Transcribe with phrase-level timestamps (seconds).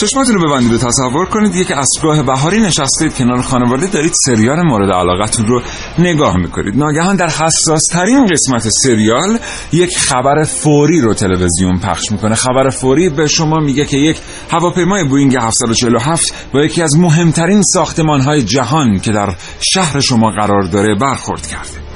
[0.00, 4.92] چشماتون رو ببندید و تصور کنید یک اسبگاه بهاری نشستید کنار خانواده دارید سریال مورد
[4.92, 5.62] علاقتون رو
[5.98, 6.76] نگاه می‌کنید.
[6.76, 9.38] ناگهان در حساس ترین قسمت سریال
[9.72, 12.34] یک خبر فوری رو تلویزیون پخش می‌کنه.
[12.34, 18.20] خبر فوری به شما میگه که یک هواپیمای بوینگ 747 با یکی از مهمترین ساختمان
[18.20, 21.89] های جهان که در شهر شما قرار داره برخورد کرده.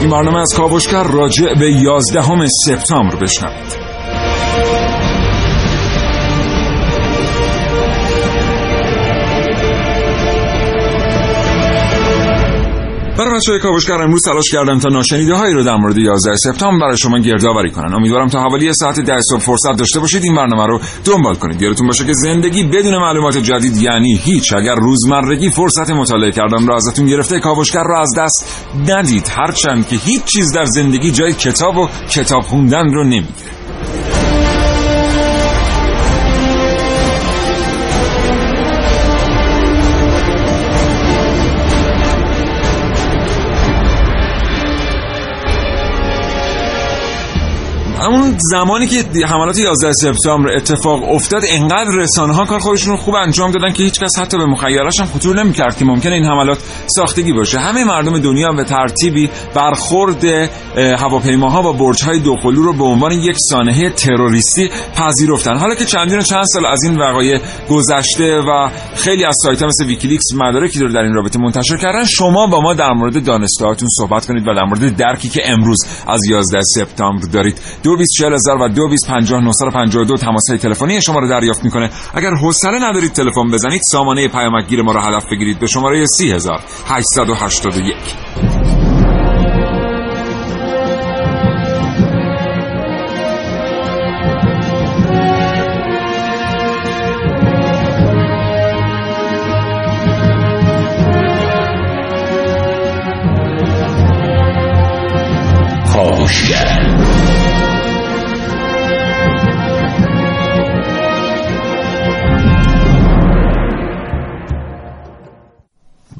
[0.00, 3.87] این برنامه از کاوشگر راجع به 11 سپتامبر بشنوید.
[13.38, 16.96] بچه های کاوشگر امروز تلاش کردم تا ناشنیده هایی رو در مورد 11 سپتامبر برای
[16.96, 17.94] شما گردآوری کنن.
[17.94, 21.62] امیدوارم تا حوالی ساعت 10 صبح فرصت داشته باشید این برنامه رو دنبال کنید.
[21.62, 24.52] یادتون باشه که زندگی بدون معلومات جدید یعنی هیچ.
[24.52, 29.32] اگر روزمرگی فرصت مطالعه کردم رو ازتون گرفته کاوشگر رو از دست ندید.
[29.36, 33.57] هرچند که هیچ چیز در زندگی جای کتاب و کتاب خوندن رو نمی‌گیره.
[48.08, 53.14] همون زمانی که حملات 11 سپتامبر اتفاق افتاد انقدر رسانه ها کار خودشون رو خوب
[53.14, 57.32] انجام دادن که هیچکس حتی به مخیلش هم خطور نمی‌کرد که ممکنه این حملات ساختگی
[57.32, 57.58] باشه.
[57.58, 60.24] همه مردم دنیا به ترتیبی برخورد
[60.76, 65.56] هواپیماها با برج های دوقلو رو به عنوان یک سانحه تروریستی پذیرفتن.
[65.56, 67.40] حالا که چندین و چند سال از این وقایع
[67.70, 72.46] گذشته و خیلی از سایت مثل ویکیلیکس مدارکی رو در این رابطه منتشر کردن شما
[72.46, 76.60] با ما در مورد دانستهاتون صحبت کنید و در مورد درکی که امروز از 11
[76.62, 77.60] سپتامبر دارید.
[78.04, 78.88] دو و دو
[80.04, 81.90] دو تماس های تلفنی شما رو دریافت می‌کنه.
[82.14, 88.57] اگر حوصله ندارید تلفن بزنید سامانه پیامکگیر ما رو هدف بگیرید به شماره 3881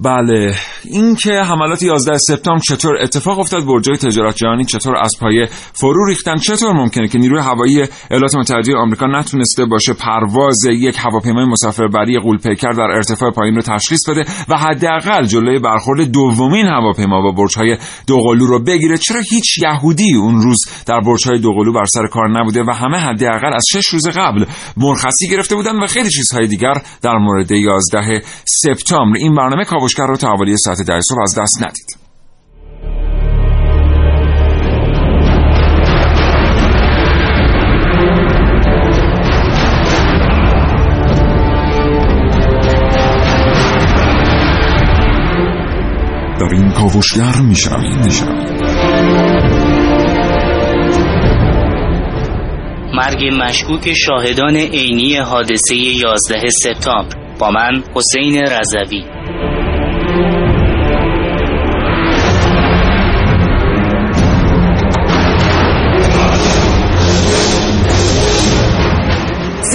[0.09, 0.55] بله.
[0.91, 6.37] اینکه حملات 11 سپتامبر چطور اتفاق افتاد برجای تجارت جهانی چطور از پایه فرو ریختن
[6.37, 12.73] چطور ممکنه که نیروی هوایی ایالات متحده آمریکا نتونسته باشه پرواز یک هواپیمای مسافربری غول‌پیکر
[12.73, 17.77] در ارتفاع پایین رو تشخیص بده و حداقل جلوی برخورد دومین هواپیما با برج‌های
[18.07, 22.63] دوقلو رو بگیره؟ چرا هیچ یهودی اون روز در برج‌های دوقلو بر سر کار نبوده
[22.63, 24.45] و همه حداقل از شش روز قبل
[24.77, 30.17] مرخصی گرفته بودن و خیلی چیزهای دیگر در مورد 11 سپتامبر؟ این برنامه کاوشگر رو
[30.17, 31.99] تا حوالی ده صبح از دست ندید.
[46.41, 48.49] در این کاوشگر میشنوید میشنوید
[52.95, 59.05] مرگ مشکوک شاهدان عینی حادثه 11 سپتامبر با من حسین رضوی.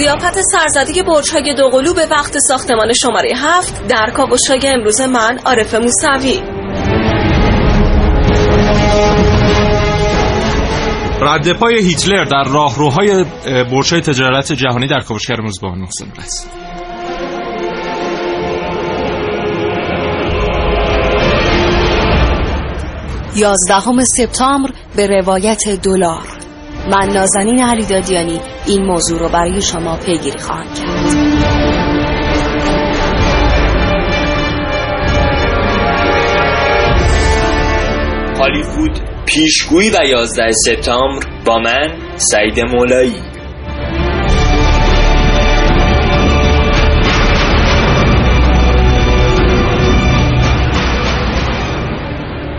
[0.04, 6.42] زیافت سرزدی برج‌های دوقلو به وقت ساختمان شماره هفت در کاوش‌های امروز من عارف موسوی.
[11.20, 16.46] رد پای هیتلر در راهروهای برج‌های تجارت جهانی در کاوشگر امروز با محسن رس
[23.36, 26.43] یازدهم سپتامبر به روایت دلار.
[26.90, 31.34] من نازنین علیدادیانی این موضوع رو برای شما پیگیری خواهم کرد.
[38.38, 43.33] هالیوود پیشگویی و 11 سپتامبر با من سعید مولایی.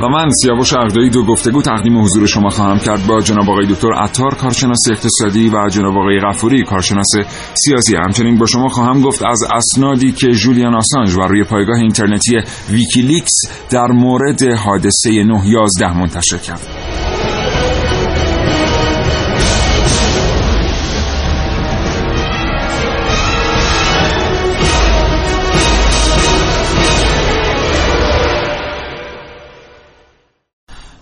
[0.07, 3.07] من سیاوش اردایی دو گفتگو تقدیم حضور شما خواهم کرد.
[3.07, 7.11] با جناب آقای دکتر عطار کارشناس اقتصادی و جناب آقای غفوری کارشناس
[7.53, 7.95] سیاسی.
[7.95, 12.37] همچنین با شما خواهم گفت از اسنادی که جولیان آسانج و روی پایگاه اینترنتی
[12.69, 13.33] ویکیلیکس
[13.69, 16.84] در مورد حادثه 911 منتشر کرد.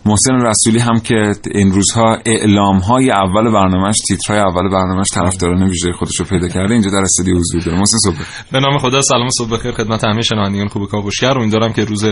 [0.05, 5.91] محسن رسولی هم که این روزها اعلام های اول برنامهش تیترهای اول برنامهش طرفداران ویژه
[5.91, 7.77] خودش رو پیدا کرده اینجا در استودیو حضور داره.
[7.77, 8.15] محسن صبح.
[8.51, 12.05] به نام خدا سلام صبح بخیر خدمت همه شنوندگان خوب کاوشگر امیدوارم که روز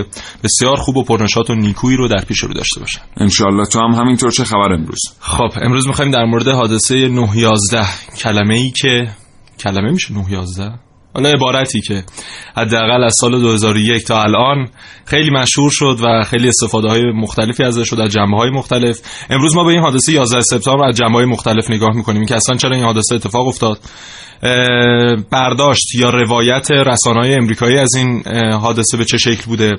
[0.43, 3.01] بسیار خوب و پرنشاط و نیکویی رو در پیش رو داشته باشن.
[3.17, 4.31] ان تو هم همینطور.
[4.31, 7.85] چه خبر امروز؟ خب امروز می‌خوایم در مورد حادثه 911
[8.17, 9.11] کلمه ای که
[9.59, 12.03] کلمه میشه 911 حالا عبارتی که
[12.57, 14.69] حداقل از سال 2001 تا الان
[15.05, 18.99] خیلی مشهور شد و خیلی استفاده های مختلفی ازش شد از جنبه های مختلف.
[19.29, 22.55] امروز ما به این حادثه 11 سپتامبر از جنبه های مختلف نگاه می‌کنیم که اصلا
[22.55, 23.79] چرا این حادثه اتفاق افتاد؟
[25.31, 29.73] برداشت یا روایت رسانه‌های امریکایی از این حادثه به چه شکل بوده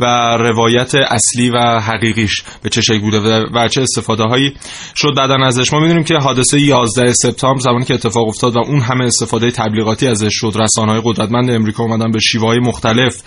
[0.00, 0.04] و
[0.36, 4.54] روایت اصلی و حقیقیش به چه شکل بوده و چه استفاده هایی
[4.96, 5.72] شد بعدا ازش.
[5.72, 10.06] ما می‌دونیم که حادثه 11 سپتامبر زمانی که اتفاق افتاد و اون همه استفاده تبلیغاتی
[10.06, 10.52] ازش شد.
[10.56, 13.22] رسانه‌های قدرتمند امریکا اومدن به شیوه مختلف.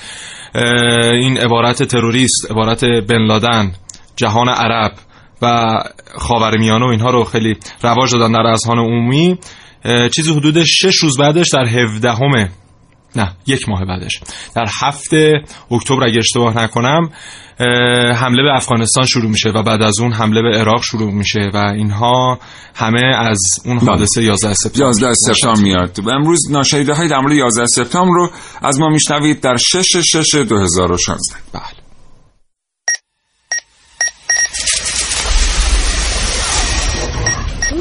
[1.11, 3.71] این عبارت تروریست عبارت بن لادن
[4.15, 4.91] جهان عرب
[5.41, 5.77] و
[6.17, 9.37] خاورمیانه و اینها رو خیلی رواج دادن در اذهان عمومی.
[10.15, 12.49] چیزی حدود 6 روز بعدش در 17 همه
[13.15, 14.21] نه یک ماه بعدش.
[14.55, 15.33] در هفته
[15.71, 17.09] اکتبر اگه اشتباه نکنم
[18.15, 21.57] حمله به افغانستان شروع میشه و بعد از اون حمله به عراق شروع میشه و
[21.57, 22.39] اینها
[22.75, 23.89] همه از اون بله.
[23.89, 25.99] حادثه 11 سپتامبر 11 سپتامبر میاد.
[25.99, 28.29] و امروز ناشریده های در مورد 11 سپتامبر رو
[28.61, 31.78] از ما میشنوید در 6 6 2016 بله.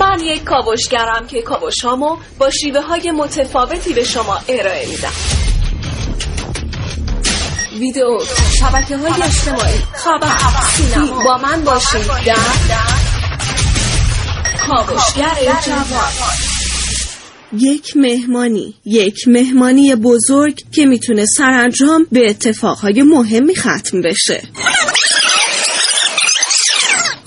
[0.08, 5.12] من یک کاوشگرم که کاوشامو با شیوه های متفاوتی به شما ارائه میدم.
[7.78, 8.18] ویدیو
[8.58, 10.36] شبکه های اجتماعی خبر
[10.76, 11.24] سینما.
[11.24, 12.06] با من باشید.
[12.26, 12.36] در
[14.66, 16.12] کاوشگر جوان.
[17.52, 24.42] یک مهمانی یک مهمانی بزرگ که می‌تونه سرانجام به اتفاقهای مهمی ختم بشه.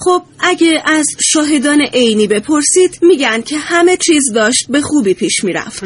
[0.03, 5.83] خب اگه از شاهدان عینی بپرسید میگن که همه چیز داشت به خوبی پیش می‌رفت.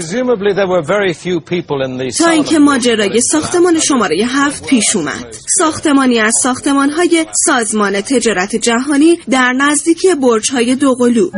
[2.18, 5.36] تا اینکه ماجرای ساختمان شماره هفت پیش اومد.
[5.58, 11.30] ساختمانی از ساختمانهای سازمان تجارت جهانی در نزدیکی برجهای دوقلو.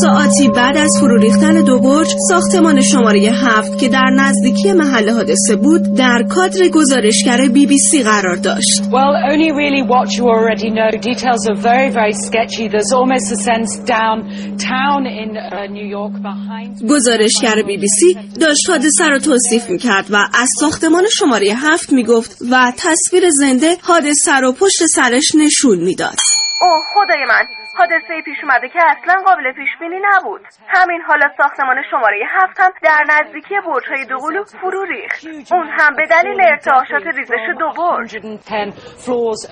[0.00, 5.56] ساعتی بعد از فرو ریختن دو برج ساختمان شماره هفت که در نزدیکی محل حادثه
[5.56, 10.70] بود در کادر گزارشگر بی بی سی قرار داشت well, only really what you already
[10.70, 10.90] know.
[11.10, 12.64] Details are very, very sketchy.
[12.68, 16.90] There's almost a sense downtown in uh, New York behind...
[16.90, 22.36] گزارشگر بی بی سی داشت حادثه را توصیف می‌کرد و از ساختمان شماره هفت می‌گفت
[22.50, 26.16] و تصویر زنده حادثه را پشت سرش نشون می‌داد.
[26.60, 30.40] اوه خدای من حادثه پیش اومده که اصلا قابل پیش بینی نبود.
[30.68, 35.52] همین حالا ساختمان شماره هفت هم در نزدیکی برجهای دوقلو فرو ریخت.
[35.52, 38.16] اون هم به دلیل ارتعاشات ریزش دو برج.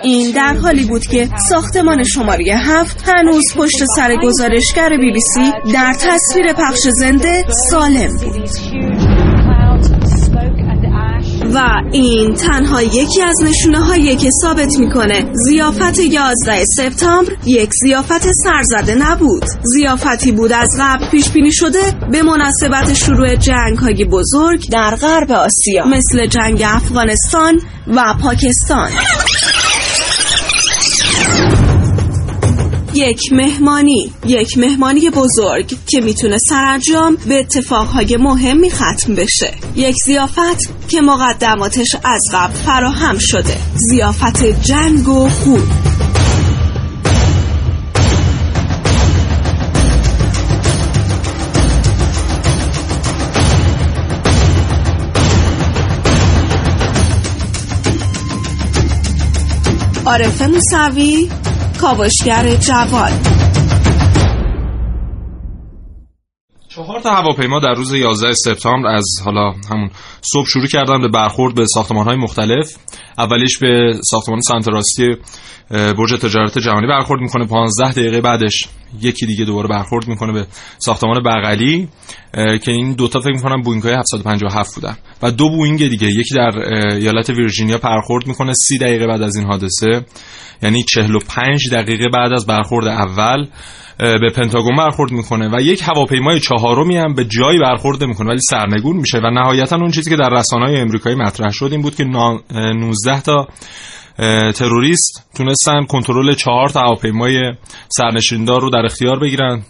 [0.02, 5.52] این در حالی بود که ساختمان شماره هفت هنوز پشت سر گزارشگر بی بی سی
[5.74, 8.89] در تصویر پخش زنده سالم بود.
[11.54, 18.26] و این تنها یکی از نشونه هایی که ثابت می‌کنه زیافت 11 سپتامبر یک زیافت
[18.44, 19.44] سرزده نبود.
[19.62, 25.32] زیافتی بود از قبل پیش بینی شده به مناسبت شروع جنگ های بزرگ در غرب
[25.32, 28.90] آسیا مثل جنگ افغانستان و پاکستان.
[33.00, 39.54] یک مهمانی یک مهمانی بزرگ که می‌تونه سرانجام به اتفاقهای مهمی ختم بشه.
[39.76, 43.56] یک زیافت که مقدماتش از قبل فراهم شده.
[43.74, 45.62] زیافت جنگ و خون.
[60.06, 61.28] عارف موسوی
[61.80, 63.12] کاوشگر جوان.
[66.68, 69.90] چهار تا هواپیما در روز 11 سپتامبر از حالا همون
[70.32, 72.76] صبح شروع کردن به برخورد به ساختمان های مختلف.
[73.18, 75.16] اولیش به ساختمان سمت راستی
[75.70, 77.46] برج تجارت جهانی برخورد می‌کنه.
[77.46, 78.68] 15 دقیقه بعدش
[79.00, 80.46] یکی دیگه دوباره برخورد می‌کنه به
[80.78, 81.88] ساختمان بغلی
[82.34, 84.96] که این دوتا فکر می‌کنم بوینگ های 757 بودن.
[85.22, 86.58] و دو بوینگ دیگه یکی در
[86.94, 90.04] ایالت ویرجینیا برخورد می‌کنه 30 دقیقه بعد از این حادثه.
[90.62, 93.46] یعنی 45 دقیقه بعد از برخورد اول
[93.98, 95.48] به پنتاگون برخورد می‌کنه.
[95.56, 99.18] و یک هواپیمای چهارمی هم به جایی برخورد می‌کنه ولی سرنگون میشه.
[99.18, 103.20] و نهایتا اون چیزی که در رسانه های امریکایی مطرح شد این بود که 19
[103.20, 103.48] تا
[104.54, 107.52] تروریست تونستن کنترل چهار تا هواپیمای
[107.88, 109.62] سرنشیندار رو در اختیار بگیرن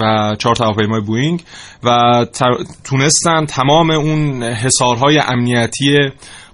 [0.00, 1.42] و چهار تا هواپیمای بوینگ
[1.84, 2.26] و
[2.84, 5.98] تونستن تمام اون حصارهای امنیتی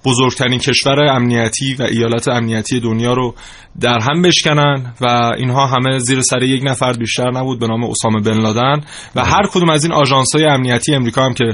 [0.06, 3.34] بزرگترین کشور امنیتی و ایالت امنیتی دنیا رو
[3.80, 5.06] در هم بشکنن و
[5.38, 8.80] اینها همه زیر سر یک نفر بیشتر نبود به نام اسامه بن لادن
[9.14, 9.94] و هر کدوم از این
[10.34, 11.44] های امنیتی امریکا هم که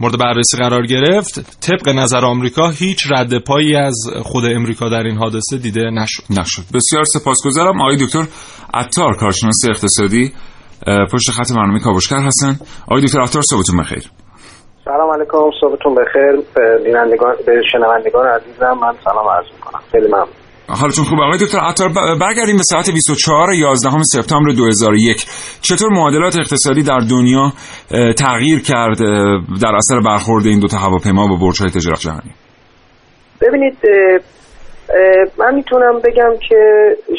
[0.00, 5.18] مورد بررسی قرار گرفت طبق نظر آمریکا هیچ رد پایی از خود امریکا در این
[5.18, 6.22] حادثه دیده نشد.
[6.30, 6.62] نشد.
[6.74, 7.80] بسیار سپاسگزارم.
[7.80, 8.26] آقای دکتر
[8.74, 10.32] عطار کارشناس اقتصادی
[11.12, 12.58] پشت خط برنامه کاوشگر هستن.
[12.86, 14.10] آقای دکتر عطار صبحتون بخیر.
[14.84, 16.32] سلام علیکم صبحتون بخیر.
[16.54, 19.80] به بینندگان به شنوندگان عزیزم من سلام عرض می‌کنم.
[19.92, 20.28] خیلی ممنون.
[20.68, 21.88] حالتون خوبه؟ آقای دکتر عطار
[22.20, 25.16] برگردیم به ساعت 24 11 سپتامبر 2001
[25.60, 27.52] چطور معادلات اقتصادی در دنیا
[28.18, 28.98] تغییر کرد
[29.62, 32.32] در اثر برخورد این دو تا هواپیما با برج‌های تجارت جهانی؟
[33.40, 33.78] ببینید
[35.38, 36.60] من می‌تونم بگم که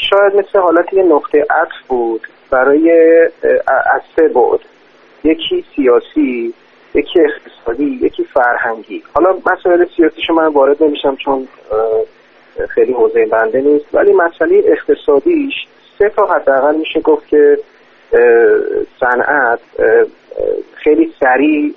[0.10, 2.22] شاید مثل حالت یه نقطه عطف بود.
[2.52, 2.92] برای
[3.68, 4.62] از سه بود
[5.24, 6.54] یکی سیاسی
[6.96, 9.04] یکی اقتصادی یکی فرهنگی.
[9.14, 11.48] حالا مسائل سیاسیشو من وارد نمیشم چون
[12.70, 13.86] خیلی حوزه بنده نیست.
[13.94, 15.54] ولی مسئله اقتصادیش
[16.00, 17.58] سه تا حداقل میشه گفت که
[19.00, 19.60] صنعت
[20.74, 21.74] خیلی سریع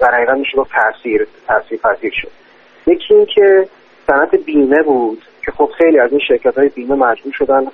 [0.00, 2.30] در حقیقت میشه گفت تاثیر تاثیر پذیر شد.
[2.86, 3.68] یکی این که
[4.06, 7.66] صنعت بیمه بود که خب خیلی از این شرکت های بیمه مجبور شدن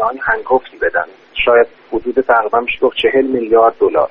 [0.00, 1.04] های هنگفتی بدن.
[1.44, 4.10] شاید حدود تقریبا میشه گفت چهل میلیارد دلار.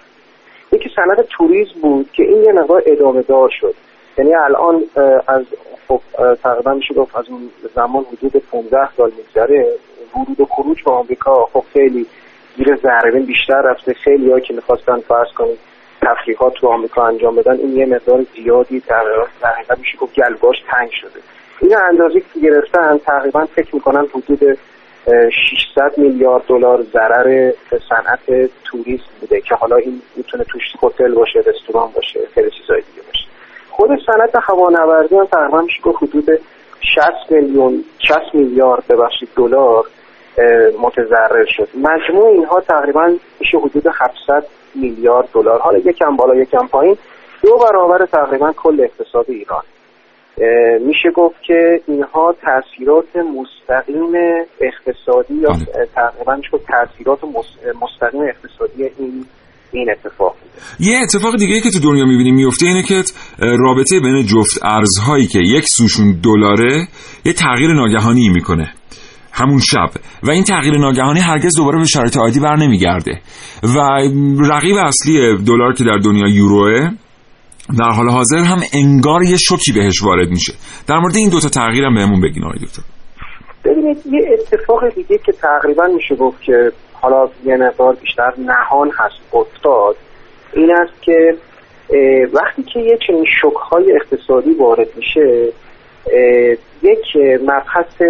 [0.71, 3.75] یکی صنعت توریسم بود که این یه مقدار ادامه دار شد.
[4.17, 4.83] یعنی الان
[5.27, 5.45] از
[5.87, 6.01] خب
[6.43, 9.67] تقریبا میشه گفت از اون زمان حدود 15 سال میگذره
[10.15, 12.05] ورود و خروج به آمریکا خب خیلی
[12.57, 13.93] زیر ضربه بیشتر رفته.
[13.93, 15.57] خیلی هایی که می‌خواستن فرض کنید
[16.01, 19.03] تفریحات تو آمریکا انجام بدن این یه مقدار زیادی در
[19.43, 21.19] حقیقت میشه گفت گلباش تنگ شده.
[21.61, 24.57] این اندازه که گرفتن تقریبا فکر می‌کنن حدود
[25.05, 27.51] 600 میلیارد دلار ضرر
[27.89, 33.07] صنعت توریسم بوده که حالا این می‌تونه توش هتل باشه رستوران باشه خیلی چیزای دیگه
[33.07, 33.25] باشه.
[33.69, 36.29] خود صنعت هوانوردی هم تقریبا میشه گفت حدود
[36.95, 39.85] 60 میلیون 60 میلیارد ببخشید دلار
[40.81, 41.67] متضرر شد.
[41.75, 45.59] مجموع اینها تقریبا میشه حدود 700 میلیارد دلار.
[45.59, 46.97] حالا یکم بالا یکم پایین.
[47.41, 49.63] دو برابر تقریبا کل اقتصاد ایران.
[50.87, 54.13] میشه گفت که اینها تاثیرات مستقیم
[54.61, 55.49] اقتصادی یا
[55.95, 57.19] تقریبا میشه تاثیرات
[57.81, 59.25] مستقیم اقتصادی این
[59.71, 60.35] این اتفاق
[60.79, 63.03] یه اتفاق دیگه که تو دنیا می‌بینیم میفته اینه که
[63.39, 66.87] رابطه بین جفت ارزهایی که یک سوشون دلاره
[67.25, 68.73] یه تغییر ناگهانی می‌کنه.
[69.33, 69.89] همون شب.
[70.23, 73.21] و این تغییر ناگهانی هرگز دوباره به شرایط عادی بر نمیگرده
[73.63, 73.77] و
[74.51, 76.89] رقیب اصلی دلار که در دنیا یوروه
[77.79, 80.53] در حال حاضر هم انگار یه شوکی بهش وارد میشه.
[80.87, 82.81] در مورد این دوتا تغییر هم بهمون بگین آقای دکتر.
[83.65, 89.33] ببینید یه اتفاق دیگه که تقریبا میشه گفت که حالا یه مقدار بیشتر نهان هست
[89.33, 89.95] افتاد
[90.53, 91.37] این است که
[92.33, 95.47] وقتی که یه چنین شک های اقتصادی وارد میشه
[96.83, 97.05] یک
[97.41, 98.01] مبحث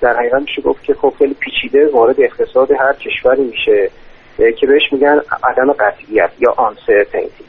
[0.00, 3.90] در حقیقت میشه گفت که خب خیلی پیچیده وارد اقتصاد هر کشوری میشه
[4.36, 7.44] که بهش میگن عدم قطعیت یا آنسرتینتی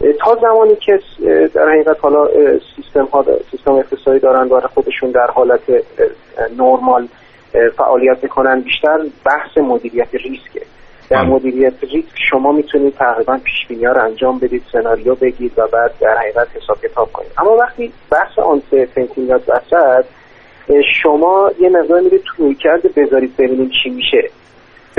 [0.00, 1.00] تا زمانی که
[1.54, 2.28] در حقیقت حالا
[2.76, 5.60] سیستم ها سیستم اقتصادی دارن برای خودشون در حالت
[6.58, 7.08] نرمال
[7.76, 10.62] فعالیت می‌کنن بیشتر بحث مدیریت ریسکه
[11.10, 11.28] در بله.
[11.28, 16.16] مدیریت ریسک شما می‌تونید تقریبا پیش بینی رو انجام بدید سناریو بگید و بعد در
[16.16, 17.30] حقیقت حساب کتاب کنید.
[17.38, 20.04] اما وقتی بحث آنسرتینتی میاد وسط
[21.02, 24.30] شما یه مقدار میرید توی کرده بذارید ببینیم چی میشه.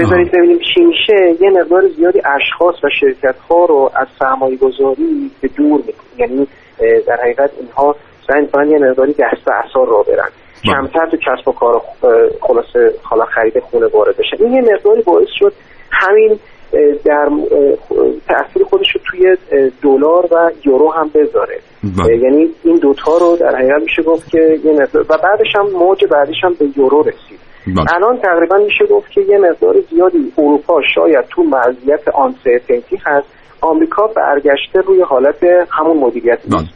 [0.02, 1.44] بذارید ببینیم چی میشه.
[1.44, 6.48] یه مقدار زیادی اشخاص و شرکت ها رو از سرمایه گذاری به دور می‌کنه یعنی
[7.08, 7.96] در حقیقت اینها
[8.28, 10.30] سعی می‌کنن یه مقداری دست اثار را برن.
[10.66, 10.74] بله.
[10.74, 11.82] کمتر تو کسب و کار
[12.42, 15.54] خلاصه حالا خرید خونه وارد بشن این یه مقداری باعث شد
[15.92, 16.40] همین
[17.06, 17.30] در
[18.28, 19.38] تاثیر خودش رو توی
[19.82, 21.60] دلار و یورو هم بذاره.
[21.84, 22.18] بله.
[22.18, 26.44] یعنی این دوتا رو در حقیقت میشه گفت که یه و بعدش هم موج بعدش
[26.44, 27.40] هم به یورو رسید.
[27.68, 27.94] بله.
[27.96, 33.28] الان تقریبا میشه گفت که یه مقدار زیادی اروپا شاید تو وضعیت uncertainty هست
[33.62, 36.68] آمریکا برگشته روی حالت همون مدیریت بله.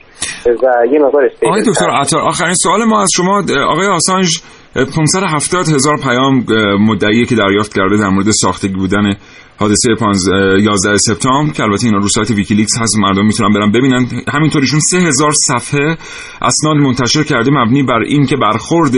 [0.46, 4.42] و یه مقدار آقای دکتر عطار آخرین سوال ما از شما آقای آسانج
[4.76, 6.46] 570 هزار پیام
[6.80, 9.14] مدعیه که دریافت کرده در مورد ساختگی بودن
[9.58, 14.08] حادثه 11 سپتامبر که البته اینا رو سایت ویکیلیکس هست مردم می‌تونن برن ببینن.
[14.34, 15.98] همینطور ایشون 3000 صفحه
[16.42, 18.94] اسناد منتشر کرده مبنی بر این که برخورد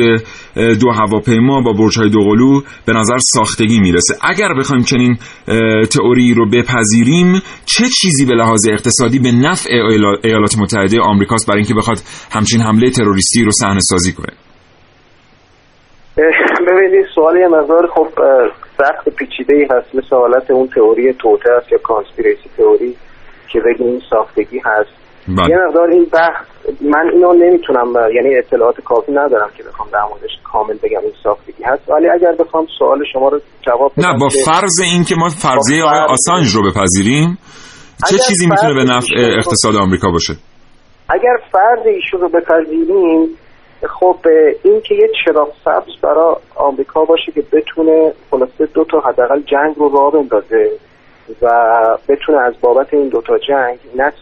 [0.55, 4.13] دو هواپیما با برج‌های دوقلو به نظر ساختگی می‌رسه.
[4.21, 5.17] اگر بخوایم چنین
[5.89, 9.69] تئوری رو بپذیریم چه چیزی به لحاظ اقتصادی به نفع
[10.23, 11.97] ایالات متحده آمریکاست برای اینکه بخواد
[12.31, 14.33] همچین حمله تروریستی رو صحنه سازی کنه؟
[16.67, 18.07] ببینید سوال یه مقدار خب
[18.77, 19.95] سخت پیچیده ای هست.
[19.95, 22.95] مثل حالت اون تئوری توته است یا کانسپیرسی تئوری
[23.51, 24.89] که بگیم این ساختگی هست.
[25.27, 25.49] بله.
[25.49, 26.45] یه مقدار این بحث
[26.81, 31.63] من اینو نمی‌تونم یعنی اطلاعات کافی ندارم که بخوام در موردش کامل بگم این ساختگی
[31.63, 31.89] هست.
[31.89, 35.83] ولی اگر بخوام سوال شما رو جواب بدم نه با فرض این که ما فرضیه
[35.83, 37.37] آقای آسانج رو بپذیریم
[38.09, 40.33] چه چیزی می‌تونه به نفع اقتصاد آمریکا باشه؟
[41.09, 43.37] اگر فرض ایشون رو بپذیریم
[43.83, 44.17] خب
[44.63, 49.75] این که یه چراغ سبز برای آمریکا باشه که بتونه خلاصه دو تا حداقل جنگ
[49.75, 50.71] رو راه بندازه
[51.41, 54.13] و بتونه از بابت این دوتا جنگ نه,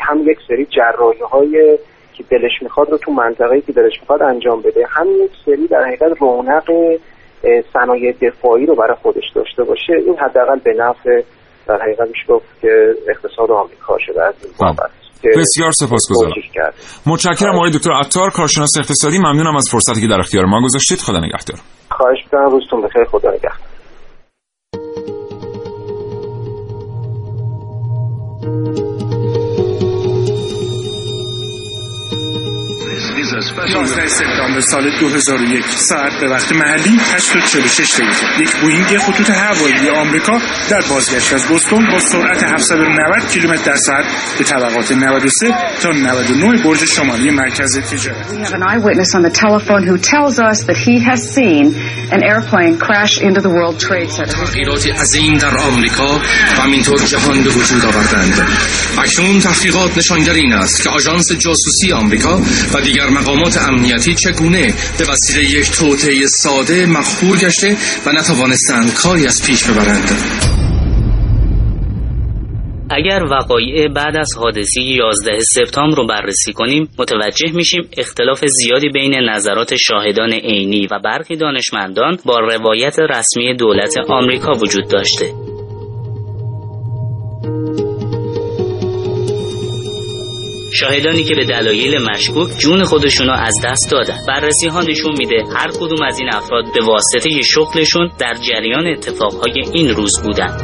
[0.00, 1.78] هم یک سری جراحی های
[2.14, 5.84] که دلش می‌خواد رو تو منطقه‌ای که دلش می‌خواد انجام بده هم یک سری در
[5.84, 6.70] حقیقت رونق
[7.72, 9.92] صنایع دفاعی رو برای خودش داشته باشه.
[10.06, 11.22] این حداقل به نفع
[11.68, 15.05] در حقیقت میشه گفت که اقتصاد آمریکا شده از این بابت.
[15.24, 16.32] بسیار سپاسگزارم.
[17.06, 20.98] متشکرم آقای دکتر عطار کارشناس اقتصادی ممنونم از فرصتی که در اختیار ما گذاشتید.
[20.98, 21.58] خدا نگهدار.
[21.90, 23.04] خواهش می‌کنم روزتون بخیر.
[23.04, 23.52] خدا نگهدار.
[33.32, 39.30] یازده سپتامبر سال 2001 ساعت به وقت محلی 8 و 46 دقیقه یک بوینگ خطوط
[39.30, 40.38] هوایی آمریکا
[40.70, 44.04] در بازگشت از بوستون با سرعت 790 کیلومتر در ساعت
[44.38, 48.26] به طبقات 93 تا 99 برج شمالی مرکز تجارت.
[48.26, 51.64] We have an eyewitness on the telephone who tells us that he has seen
[52.16, 54.34] an airplane crash into the World Trade Center.
[54.34, 56.20] تغییرات عظیم در آمریکا
[56.58, 58.48] و همینطور جهان به وجود آوردند.
[58.98, 62.40] اکنون تحقیقات نشانگر این است که آژانس جاسوسی آمریکا
[62.72, 67.76] و دیگر مقامات امنیتی چگونه به وسیله یک توطئه ساده مخفور گشته
[68.06, 70.10] و نتوانستند کاری از پیش ببرند؟
[72.90, 79.14] اگر وقایع بعد از حادثه 11 سپتامبر رو بررسی کنیم متوجه میشیم اختلاف زیادی بین
[79.14, 85.32] نظرات شاهدان عینی و برخی دانشمندان با روایت رسمی دولت آمریکا وجود داشته.
[90.80, 94.18] شاهدانی که به دلایل مشکوک جون خودشونو از دست دادن.
[94.28, 99.62] بررسی ها نشون میده هر کدوم از این افراد به واسطه شغلشون در جریان اتفاقهای
[99.72, 100.56] این روز بودن.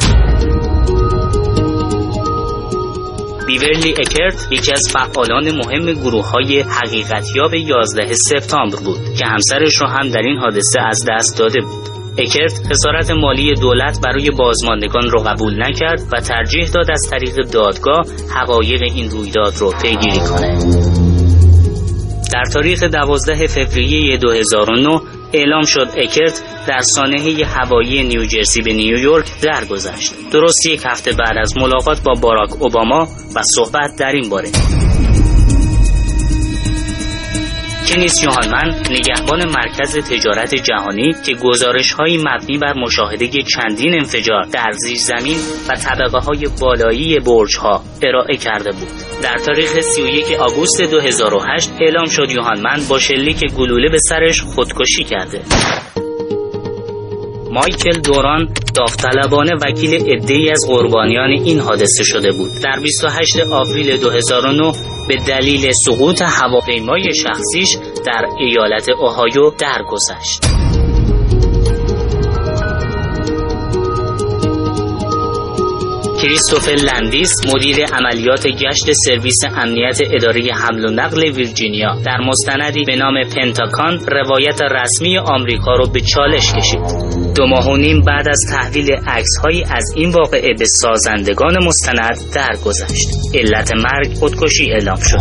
[3.46, 9.88] بیورلی اکرت یکی از فعالان مهم گروه های حقیقتیاب 11 سپتامبر بود که همسرش رو
[9.88, 11.91] هم در این حادثه از دست داده بود.
[12.18, 18.06] اکرت خسارت مالی دولت برای بازماندگان را قبول نکرد و ترجیح داد از طریق دادگاه
[18.34, 20.58] حقایق این رویداد را پیگیری کنه.
[22.32, 25.00] در تاریخ 12 فوریه 2009
[25.32, 30.12] اعلام شد اکرت در سانحه هوایی نیوجرسی به نیویورک درگذشت.
[30.32, 34.48] درست یک هفته بعد از ملاقات با باراک اوباما و صحبت در این باره.
[37.88, 44.70] کنیس یوهانمن نگهبان مرکز تجارت جهانی که گزارش های مبنی بر مشاهده چندین انفجار در
[44.72, 45.36] زیر زمین
[45.68, 48.88] و طبقه های بالایی برج ها ارائه کرده بود.
[49.22, 55.40] در تاریخ 31 آگوست 2008 اعلام شد یوهانمن با شلیک گلوله به سرش خودکشی کرده.
[57.52, 62.50] مایکل دوران داوطلبانه وکیل عدهای از قربانیان این حادثه شده بود.
[62.64, 64.72] در 28 آوریل 2009
[65.08, 67.68] به دلیل سقوط هواپیمای شخصیش
[68.06, 70.42] در ایالت اوهایو درگذشت.
[76.22, 81.96] کریستوفر لندیس مدیر عملیات گشت سرویس امنیت اداره حمل و نقل ویرجینیا.
[82.04, 87.21] در مستندی به نام PentaCon روایت رسمی آمریکا رو به چالش کشید.
[87.34, 92.18] دو ماه و نیم بعد از تحویل عکس هایی از این واقعه به سازندگان مستند
[92.34, 93.08] درگذشت.
[93.34, 95.18] علت مرگ خودکشی اعلام شد.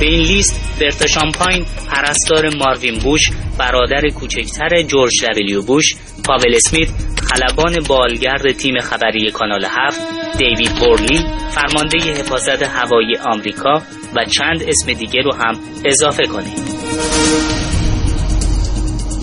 [0.00, 3.20] به این لیست برتا شامپاین پرستار ماروین بوش
[3.58, 5.84] برادر کوچکتر جورج دبلیو بوش
[6.26, 6.88] پاول اسمیت
[7.22, 10.00] خلبان بالگرد تیم خبری کانال 7
[10.38, 13.82] دیوید بورلی فرمانده حفاظت هوایی آمریکا
[14.16, 16.80] و چند اسم دیگه رو هم اضافه کنید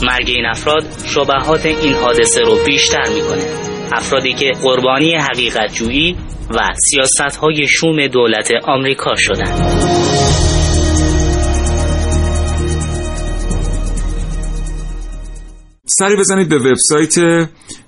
[0.03, 3.45] مرگ این افراد شبهات این حادثه رو بیشتر می‌کنه
[3.93, 6.15] افرادی که قربانی حقیقت جویی
[6.49, 9.87] و سیاست های شوم دولت آمریکا شدند.
[15.99, 17.15] سری بزنید به وبسایت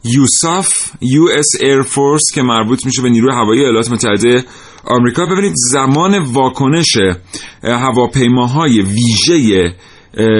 [0.04, 0.68] یوساف
[1.02, 4.44] US Air Force که مربوط میشه به نیروی هوایی ایالات متحده
[4.86, 6.98] آمریکا ببینید زمان واکنش
[7.64, 9.74] هواپیماهای ویژه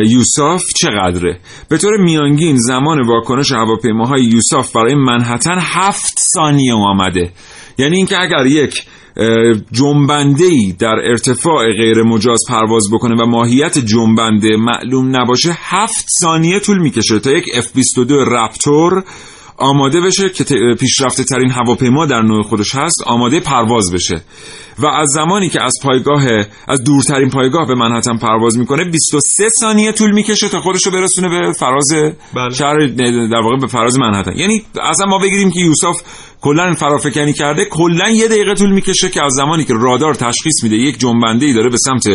[0.08, 7.32] یوساف چقدره؟ به طور میانگین زمان واکنش هواپیماهای یوساف برای منحتن هفت ثانیه آمده.
[7.78, 8.84] یعنی اینکه اگر یک
[9.72, 16.60] جنبنده ای در ارتفاع غیر مجاز پرواز بکنه و ماهیت جنبنده معلوم نباشه هفت ثانیه
[16.60, 19.04] طول می‌کشه تا یک F-22 رپتور
[19.60, 20.44] آماده بشه که
[20.80, 24.22] پیشرفته ترین هواپیما در نوع خودش هست آماده پرواز بشه.
[24.80, 26.24] و از زمانی که از پایگاه
[26.68, 31.30] از دورترین پایگاه به منحتن پرواز می‌کنه 23 ثانیه طول می‌کشه تا خودش رو برسونه
[31.30, 31.92] به فراز
[32.36, 32.50] بله.
[32.54, 32.78] شهر
[33.32, 34.38] در واقع به فراز منحتن.
[34.38, 36.02] یعنی اصلا ما بگیریم که یوسف
[36.42, 40.76] کلا فرافکنی کرده کلا یه دقیقه طول می‌کشه که از زمانی که رادار تشخیص میده
[40.76, 42.08] یک جنبنده ای داره به سمت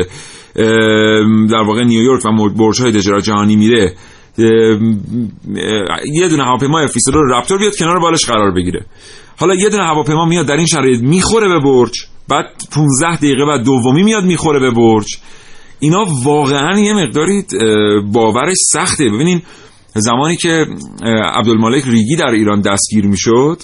[1.50, 3.94] در واقع نیویورک و برج های تجارت جهانی میره.
[4.38, 8.86] یه دونه هواپیما اف رو رپتور بیاد کنار بالش قرار بگیره.
[9.36, 11.92] حالا یه دونه هواپیما میاد در این شرایط می‌خوره به برج
[12.28, 15.06] بعد 15 دقیقه بعد دومی میاد می‌خوره به برج.
[15.80, 17.44] اینا واقعا یه مقداری
[18.12, 19.04] باورش سخته.
[19.04, 19.42] ببینین
[19.94, 20.66] زمانی که
[21.34, 23.58] عبدالمالک ریگی در ایران دستگیر می‌شد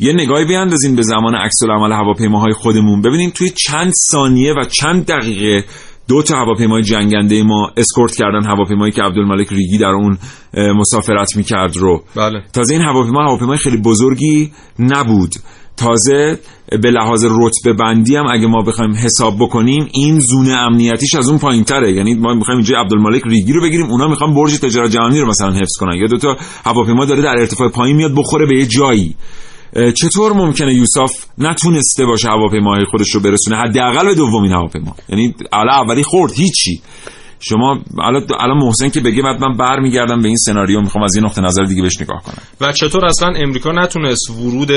[0.00, 3.02] یه نگاهی بیاندازین به زمان عکس العمل هواپیماهای خودمون.
[3.02, 5.64] ببینین توی چند ثانیه و چند دقیقه
[6.08, 10.18] دو تا هواپیمای جنگنده ما اسکورت کردن هواپیمایی که عبدالملک ریگی در اون
[10.54, 12.02] مسافرت می‌کرد رو.
[12.16, 12.42] بله.
[12.52, 15.34] تازه این هواپیما هواپیمای خیلی بزرگی نبود.
[15.76, 16.38] تازه
[16.82, 21.38] به لحاظ رتبه بندی هم اگه ما بخوایم حساب بکنیم این زونه امنیتیش از اون
[21.38, 25.20] پایین تره یعنی ما می‌خوایم اینجا عبدالملک ریگی رو بگیریم اونا می‌خوان برج تجارت جهانی
[25.20, 25.96] رو مثلا حفظ کنن.
[25.96, 29.14] یا دو تا هواپیما داره در ارتفاع پایین میاد بخوره به یه جایی.
[29.74, 34.96] چطور ممکنه یوسف نتونسته باشه هواپیمای خودش رو برسونه؟ حداقل به دومین هواپیما.
[35.08, 36.80] یعنی الا اولی خورد هیچی.
[37.40, 37.82] شما
[38.40, 41.62] الان محسن که بگه بعد من برمیگردم به این سناریو می‌خوام از این نقطه نظر
[41.62, 42.42] دیگه بهش نگاه کنم.
[42.60, 44.70] و چطور اصلا امریکا نتونست ورود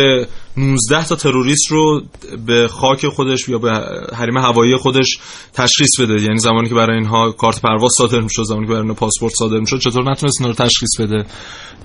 [0.58, 2.02] 19 تا تروریست رو
[2.46, 3.82] به خاک خودش یا به
[4.16, 5.20] حریم هوایی خودش
[5.54, 8.96] تشخیص بده؟ یعنی زمانی که برای اینها کارت پرواز صادر می‌شد زمانی که برای اینها
[8.96, 11.26] پاسپورت صادر می‌شد چطور نتونست اینا رو تشخیص بده؟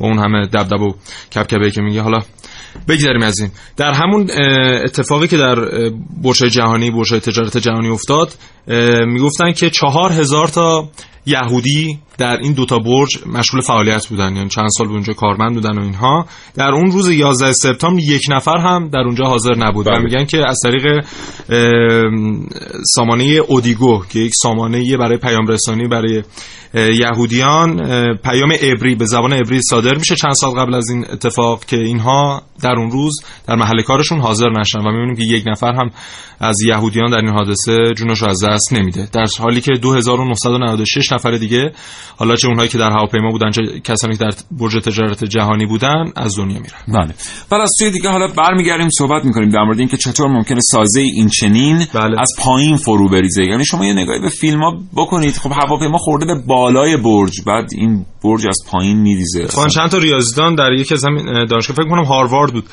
[0.00, 0.94] با اون همه دبدب و
[1.34, 2.02] کبکبه که میگه.
[2.02, 2.18] حالا
[2.88, 3.50] بگذاریم از این.
[3.76, 4.30] در همون
[4.84, 5.54] اتفاقی که در
[6.22, 8.34] برج جهانی برج تجارت جهانی افتاد
[9.06, 10.46] می‌گفتن که چهار هزار
[11.26, 15.82] یهودی در این دوتا برج مشغول فعالیت بودن یعنی چند سال اونجا کارمند بودن و
[15.82, 16.26] اینها.
[16.54, 19.86] در اون روز 11 سپتامبر یک نفر هم در اونجا حاضر نبود.
[19.86, 20.02] و بله.
[20.02, 21.04] میگن که از طریق
[22.94, 26.22] سامانه اودیگو که یک سامانه برای پیام رسانی برای
[26.74, 27.76] یهودیان
[28.16, 30.16] پیام عبری به زبان عبری صادر میشه.
[30.16, 34.50] چند سال قبل از این اتفاق که اینها در اون روز در محل کارشون حاضر
[34.60, 34.78] نشن.
[34.78, 35.90] و می‌بینیم که یک نفر هم
[36.40, 39.08] از یهودیان در این حادثه جونش رو از دست نمیده.
[39.12, 41.72] در حالی که 2996 نفر دیگه
[42.16, 46.12] حالا چه اونهایی که در هواپیما بودن چه کسانی که در برج تجارت جهانی بودن
[46.16, 47.02] از دنیا میرن.
[47.04, 47.14] بله.
[47.50, 51.28] بعد از سوی دیگه حالا برمیگردیم صحبت می‌کنیم در مورد اینکه چطور ممکنه سازه این
[51.28, 52.20] چنین بله.
[52.20, 53.44] از پایین فرو بریزه.
[53.44, 55.34] یعنی شما یه نگاهی به فیلم ها بکنید.
[55.34, 59.46] خب هواپیما خورده به بالای برج بعد این برج از پایین میریزه.
[59.46, 62.64] خب چند تا ریاضیدان در یکی از همین دانشگاه فکر کنم هاروارد بود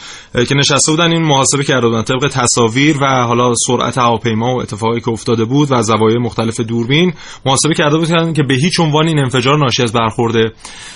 [0.48, 5.02] که نشسته بودن این محاسبه کرده بودن طبق تصاویر و حالا سرعت هواپیما و اتفاقی
[5.02, 7.14] که افتاده بود و زوایای مختلف دوربین
[7.46, 10.36] محاسبه کرده بودن که به هیچ عنوان این انفجار ناشی از برخورد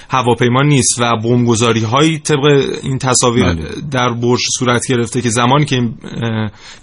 [0.10, 2.46] هواپیما نیست و بمبگذاری هایی طبق
[2.84, 3.70] این تصاویر بله.
[3.92, 5.90] در برج صورت گرفته که زمانی که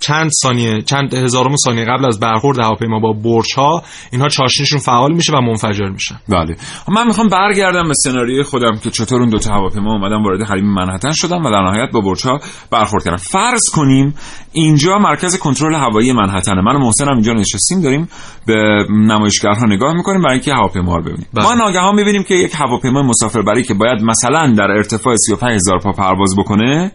[0.00, 5.12] چند ثانیه چند هزارم ثانیه قبل از برخورد هواپیما با برج ها اینها چاشنیشون فعال
[5.12, 6.14] میشه و منفجر میشه.
[6.28, 6.56] بله.
[6.88, 10.66] من می‌خوام برگردم به سناریوی خودم که چطور اون دو تا هواپیما اومدن وارد حریم
[10.66, 13.16] منحتن شدن و در نهایت با برج ها برخورد کردن.
[13.16, 14.14] فرض کنیم
[14.52, 18.08] اینجا مرکز کنترل هوایی منحتن من و محسن هم اینجا نشستیم داریم
[18.46, 21.26] به نمایشگرها نگاه می‌کنیم برای اینکه هواپیما رو ببینیم.
[21.34, 21.44] بله.
[21.44, 26.36] ما ناگهان می‌بینیم که یک هواپیما مسافربری که باید مثلا در ارتفاع 35000 پا پرواز
[26.38, 26.92] بکنه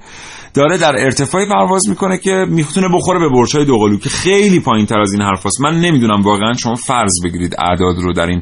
[0.53, 4.99] داره در ارتفاعی پرواز می‌کنه که می‌تونه بخوره به برج‌های دوقلو که خیلی پایین تر
[4.99, 8.41] از این حرفاست من نمی‌دونم واقعا شما فرض بگیرید اعداد رو در این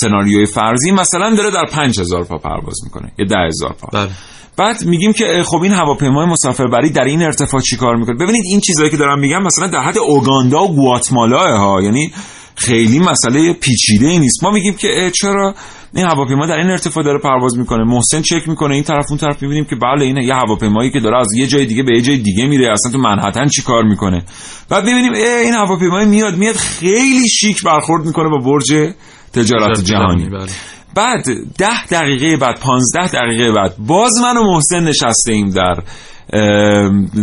[0.00, 4.10] سناریوی فرضی مثلا داره در 5000 پا پرواز می‌کنه یا 10000 پا بله.
[4.56, 8.90] بعد میگیم که خب این هواپیمای مسافربری در این ارتفاع چیکار می‌کنه ببینید این چیزایی
[8.90, 12.12] که دارم میگم مثلا در حد اوگاندا و گواتمالا ها یعنی
[12.60, 14.44] خیلی مسئله پیچیده ای نیست.
[14.44, 15.54] ما میگیم که چرا؟
[15.94, 17.84] این هواپیما در این ارتفاع داره پرواز می‌کنه.
[17.84, 18.74] محسن چک می‌کنه.
[18.74, 21.66] این طرف اون طرف می‌بینیم که بله این یه هواپیمایی که داره از یه جای
[21.66, 22.72] دیگه به یه جای دیگه میره.
[22.72, 24.24] اصلا تو منحتن چی کار می‌کنه؟
[24.70, 25.12] بعد می‌بینیم
[25.44, 26.34] این هواپیمای میاد.
[26.34, 28.92] میاد خیلی شیک برخورد می‌کنه با برج
[29.32, 30.50] تجارت جهانی بله.
[30.94, 31.24] بعد
[31.58, 35.74] ده دقیقه بعد پانزده دقیقه بعد باز من و محسن نشسته ایم در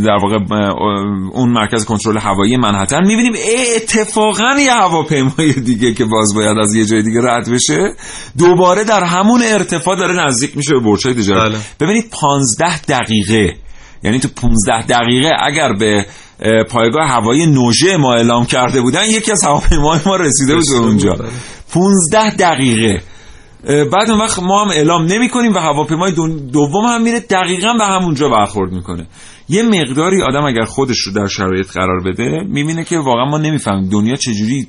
[0.06, 0.38] در واقع
[1.34, 3.34] اون مرکز کنترل هوایی منحتن می‌بینیم
[3.76, 7.94] اتفاقا یه هواپیمای دیگه که باز باید از یه جای دیگه رد بشه
[8.38, 11.60] دوباره در همون ارتفاع داره نزدیک میشه به برجای تجارت بله.
[11.80, 13.56] ببینید 15 دقیقه
[14.04, 16.06] یعنی تو 15 دقیقه اگر به
[16.70, 21.16] پایگاه هوایی نوژه ما اعلام کرده بودن یکی از هواپیماهای ما رسیده بود اونجا
[21.74, 22.30] 15 بله.
[22.30, 23.02] دقیقه
[23.64, 26.12] بعد اون وقت ما هم اعلام نمی کنیم و هواپیمای
[26.54, 29.08] دوم هم میره دقیقا به همونجا برخورد می‌کنه.
[29.50, 33.90] یه مقداری آدم اگر خودش رو در شرایط قرار بده می‌بینه که واقعا ما نمی‌فهمیم
[33.90, 34.68] دنیا چجوری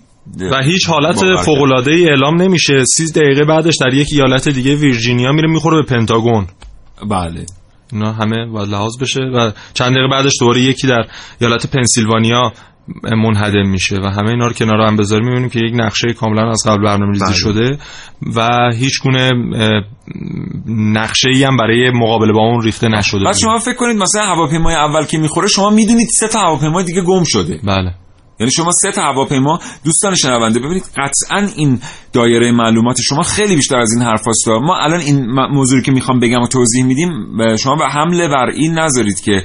[0.53, 2.85] و هیچ حالت فوق العاده ای اعلام نمیشه.
[2.85, 6.46] 30 دقیقه بعدش در یک ایالت دیگه ویرجینیا میره می‌خوره به پنتاگون.
[7.11, 7.46] بله.
[7.92, 9.20] اینا همه باید لحاظ بشه.
[9.20, 11.05] و چند دقیقه بعدش دوباره یکی در
[11.40, 12.53] ایالت پنسیلوانیا
[13.03, 15.27] منهدم میشه و همه اینا رو کنار هم بذاریم.
[15.27, 17.35] می‌بینیم که یک نقشه کاملا از قبل برنامه‌ریزی بله.
[17.35, 17.79] شده
[18.37, 19.31] و هیچ گونه
[20.68, 23.24] نقشه ای هم برای مقابله با اون ریخته نشده.
[23.24, 27.03] بعد شما فکر کنید مثلا هواپیمای اول که می‌خوره شما می‌دونید سه تا هواپیمای دیگه
[27.03, 27.61] گم شده.
[27.64, 27.94] بله.
[28.40, 31.81] یعنی شما سه تا هواپیما دوستان شنونده ببینید قطعا این
[32.12, 36.40] دایره معلومات شما خیلی بیشتر از این حرف ما الان این موضوعی که می‌خوام بگم
[36.40, 37.09] و توضیح میدیم
[37.57, 39.42] شما حمل بر این نذارید که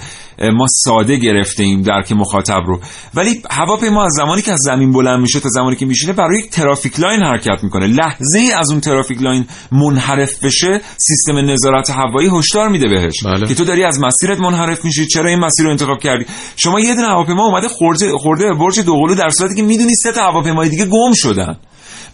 [0.54, 2.80] ما ساده گرفته ایم درک مخاطب رو.
[3.16, 6.50] ولی هواپیما از زمانی که از زمین بلند میشه تا زمانی که میشینه برای یک
[6.50, 7.88] traffic line حرکت می‌کنه.
[7.88, 13.24] لحظه ای از اون traffic line منحرف بشه سیستم نظارت هوایی هشدار میده بهش.
[13.26, 13.48] بله.
[13.48, 16.96] که تو داری از مسیرت منحرف میشی چرا این مسیر رو انتخاب کردی؟ شما یه
[16.96, 20.86] دونه هواپیما اومده خورده خورده برج دوقلو در صورتی که می‌دونی سه تا هواپیمای دیگه
[20.86, 21.58] گم شدن.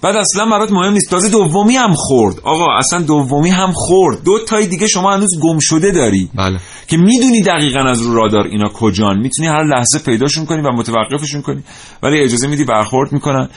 [0.01, 1.09] بعد اصلا برات مهم نیست.
[1.09, 2.39] تازه دومی هم خورد.
[2.43, 4.23] آقا اصلا دومی هم خورد.
[4.23, 6.29] دو تای دیگه شما هنوز گم شده داری.
[6.35, 6.59] بله.
[6.87, 9.19] که می‌دونی دقیقا از رو رادار اینا کجان.
[9.19, 11.63] می‌تونی هر لحظه پیداشون کنی و متوقفشون کنی.
[12.03, 13.49] ولی اجازه میدی برخورد می‌کنن.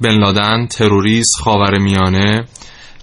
[0.02, 2.46] بن لادن، تروریست، خاورمیانه،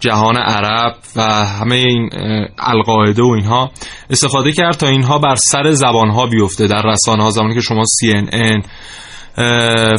[0.00, 2.10] جهان عرب و همه این
[2.58, 3.70] القاعده و اینها
[4.10, 6.66] استفاده کرد تا اینها بر سر زبانها بیفته.
[6.66, 8.66] در رسانه ها زمانی که شما CNN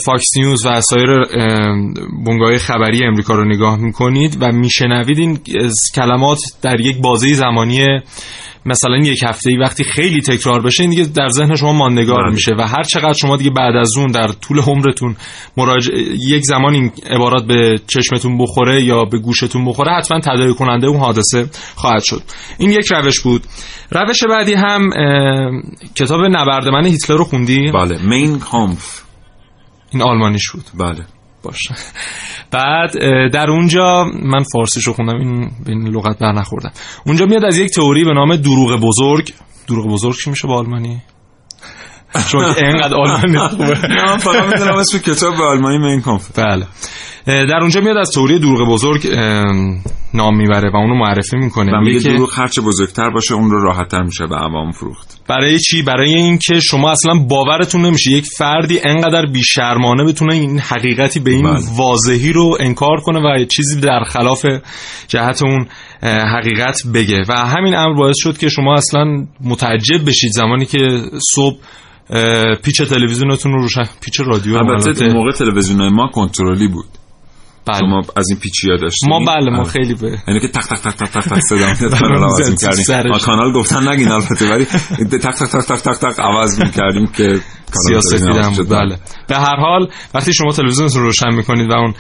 [0.06, 1.08] Fox News و سایر
[2.26, 5.40] بنگاه خبری امریکا رو نگاه می‌کنید و میشنوید این
[5.96, 8.00] کلمات در یک بازه زمانی
[8.66, 12.34] مثلا یک هفته ای وقتی خیلی تکرار بشه این دیگه در ذهن شما ماندگار بله.
[12.34, 15.16] میشه و هر چقدر شما دیگه بعد از اون در طول عمرتون
[15.58, 20.88] مراجع یک زمان این عبارات به چشمتون بخوره یا به گوشتون بخوره حتما تداعی کننده
[20.88, 22.22] اون حادثه خواهد شد.
[22.58, 23.44] این یک روش بود.
[23.92, 24.90] روش بعدی هم
[25.96, 27.98] کتاب نبرد من هیتلر رو خوندی؟ بله.
[28.08, 29.05] مین کامف
[29.96, 30.66] این آلمانیش بود.
[30.80, 31.06] بله.
[31.44, 31.76] باشه.
[32.52, 32.92] بعد
[33.34, 36.72] در اونجا من فارسیشو خوندم این به این لغت بر نخوردم
[37.06, 39.34] اونجا میاد از یک تئوری به نام دروغ بزرگ.
[39.68, 41.02] دروغ بزرگ چی میشه با آلمانی؟
[42.30, 46.66] چون اینقدر آلمانی خوبه نه فقط می‌دونم اسم کتاب به آلمانی مین بله.
[47.26, 49.08] در اونجا میاد از تئوری دروغ بزرگ
[50.14, 51.78] نام می‌بره و اونو معرفی می‌کنه.
[51.78, 55.20] و میگه دروغ هرچه بزرگتر باشه اون رو راحتتر میشه به عوام فروخت.
[55.28, 58.12] برای چی؟ برای اینکه شما اصلا باورتون نمیشه.
[58.12, 61.64] یک فردی انقدر بیشرمانه بتونه این حقیقتی به این بله.
[61.78, 64.46] واضحی رو انکار کنه و چیزی در خلاف
[65.08, 65.68] جهت اون
[66.04, 67.24] حقیقت بگه.
[67.30, 71.02] و همین امر باعث شد که شما اصلا متعجب بشید زمانی که
[71.32, 71.58] صبح
[72.64, 76.86] پیچ تلویزیونتون رو روشن پیچ رادیو البته موقع تلویزیون ما کنترلی بود
[77.68, 77.80] بله.
[77.80, 79.70] شما از این پیچیا داشتین ما بله ما آره.
[79.70, 83.12] خیلی به یعنی که تق تق تق تق تق تق صدا بله، عوض می‌کردیم.
[83.12, 87.24] ما کانال گفتن نگین البته ولی تق تق تق تق تق تق عوض می‌کردیم که
[87.24, 87.42] کانال
[87.90, 88.70] سیاست تلویزیون دیدم عوض بود.
[88.70, 91.94] بله به هر حال وقتی شما تلویزیونتون رو روشن می‌کنید و اون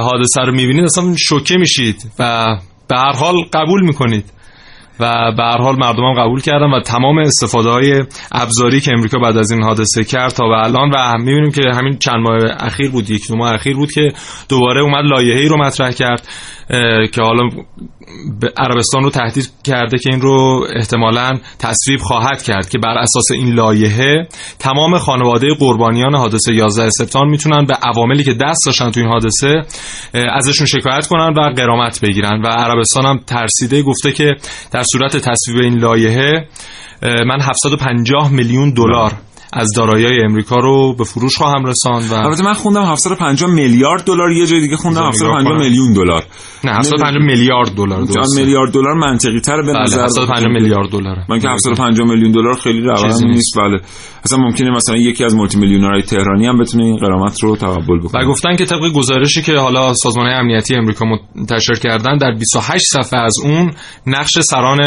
[0.00, 2.46] حادثه رو می‌بینید اصلا شوکه میشید و
[2.88, 4.24] به هر حال قبول می‌کنید
[5.00, 9.18] و به هر حال مردم هم قبول کردن و تمام استفاده های ابزاری که امریکا
[9.18, 12.90] بعد از این حادثه کرد تا به الان و می‌بینیم که همین چند ماه اخیر
[12.90, 14.12] بود یک دو ماه اخیر بود که
[14.48, 16.28] دوباره اومد لایحه‌ای رو مطرح کرد
[17.12, 17.48] که حالا
[18.56, 23.54] عربستان رو تهدید کرده که این رو احتمالا تصویب خواهد کرد که بر اساس این
[23.54, 24.28] لایحه
[24.58, 29.54] تمام خانواده قربانیان حادثه 11 سپتامبر می‌تونن به عواملی که دست داشتن تو این حادثه
[30.14, 32.42] ازشون شکایت کنن و غرامت بگیرن.
[32.42, 34.36] و عربستان هم ترسیده گفته که
[34.72, 36.48] در صورت تصویب این لایحه
[37.02, 39.12] من 750 میلیون دلار
[39.56, 44.32] از دارایی امریکا رو به فروش خواهم رساند و البته من خوندم 750 میلیارد دلار
[44.32, 45.62] یه جای دیگه خوندم بذار نگاه 750 کنم.
[45.62, 46.22] میلیون دلار.
[46.64, 48.40] نه 750 میلیارد دلار جان درسته.
[48.40, 51.24] میلیارد دلار منطقی تر به بله، نظر 750 میلیارد دلاره.
[51.28, 53.58] من که 750 میلیون دلار خیلی رقم نیست.
[53.58, 53.80] بله.
[54.24, 58.24] اصلا ممکنه مثلا یکی از مولتی میلیونرهای تهرانی هم بتونه این غرامت رو تقبل بکنه.
[58.24, 61.04] و گفتن که طبق گزارشی که حالا سازمان امنیتی امریکا
[61.36, 63.72] منتشر کردن در 28 صفحه از اون
[64.06, 64.80] نقش سران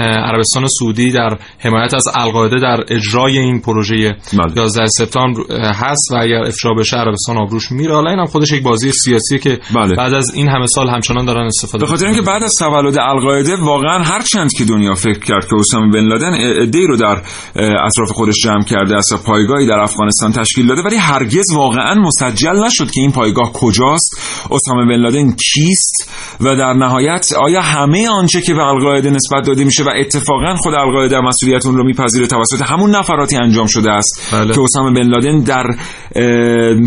[0.00, 4.13] عربستان سعودی در حمایت از القاعده در اجرای این پروژه
[4.56, 7.94] 11 سپتامبر هست و اگر افشا بشه عربستان آبروش میره.
[7.94, 9.94] حالا این هم خودش یک بازی سیاسیه که بله.
[9.96, 13.56] بعد از این همه سال همچنان دارن استفاده به خاطر اینکه بعد از تولد القاعده
[13.56, 17.22] واقعا هر چند که دنیا فکر کرد که اسامه بن لادن ایده رو در
[17.56, 22.64] اطراف خودش جمع کرده است و پایگاهی در افغانستان تشکیل داده ولی هرگز واقعا مسجل
[22.66, 24.10] نشد که این پایگاه کجاست
[24.50, 29.64] اسامه بن لادن کیست و در نهایت آیا همه آنچه که به القاعده نسبت داده
[29.64, 34.28] میشه و اتفاقا خود القاعده مسئولیت اون رو میپذیره توسط همون نفراتی انجام شده است
[34.32, 34.54] بله.
[34.54, 35.66] که اسامه بن لادن در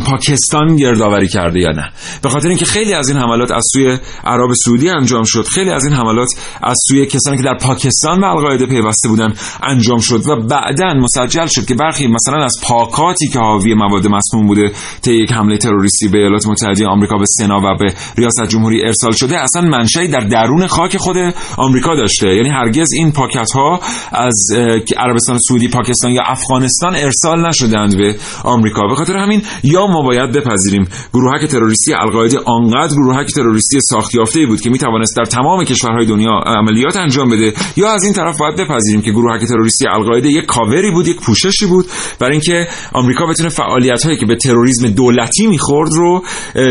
[0.05, 1.89] پاکستان گردآوری کرده یا نه
[2.21, 5.85] به خاطر اینکه خیلی از این حملات از سوی عرب سعودی انجام شد خیلی از
[5.85, 6.29] این حملات
[6.63, 9.33] از سوی کسانی که در پاکستان به القاعده پیوسته بودن
[9.63, 14.47] انجام شد و بعدا مسجل شد که برخی مثلا از پاکاتی که حاوی مواد مسموم
[14.47, 18.85] بوده طی یک حمله تروریستی به ایالات متحده آمریکا به سنا و به ریاست جمهوری
[18.85, 21.17] ارسال شده اصلا منشأی در درون خاک خود
[21.57, 22.35] آمریکا داشته.
[22.35, 23.79] یعنی هرگز این پاکت ها
[24.11, 24.47] از
[24.87, 28.87] که عربستان سعودی پاکستان یا افغانستان ارسال نشدند به آمریکا.
[28.87, 34.45] به خاطر همین یا ما باید بپذیریم گروهک تروریستی القاعده آنقدر گروهک تروریستی ساخت یافته
[34.45, 38.55] بود که می‌توانست در تمام کشورهای دنیا عملیات انجام بده یا از این طرف باید
[38.55, 41.85] بپذیریم که گروهک تروریستی القاعده یک کاوری بود یک پوششی بود
[42.19, 46.23] برای اینکه آمریکا بتونه فعالیت هایی که به تروریسم دولتی می‌خورد رو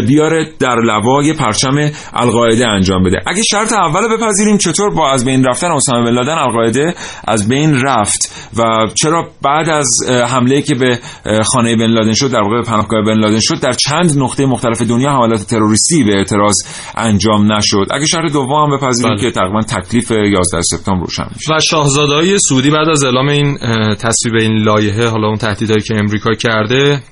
[0.07, 2.56] بیاره در لوای پرچم القاعده.
[2.65, 3.19] انجام بده.
[3.27, 6.95] اگه شرط اول رو بپذیریم چطور با از بین رفتن اسامه بن لادن القاعده
[7.29, 8.63] از بین رفت؟ و
[8.95, 10.99] چرا بعد از حمله که به
[11.45, 15.11] خانه بن لادن شد در واقع پناهگاه بن لادن شد در چند نقطه مختلف دنیا
[15.11, 16.55] حملات تروریستی به اعتراض
[16.97, 19.21] انجام نشد؟ اگه شرط دوم هم بپذیریم بله.
[19.21, 21.55] که تقریبا تکلیف 11 سپتامبر روشن میشه.
[21.55, 23.59] و شاهزاده های سعودی بعد از اعلام این
[23.95, 27.03] تصویب این لایحه حالا اون تهدیدهایی که امریکا کرده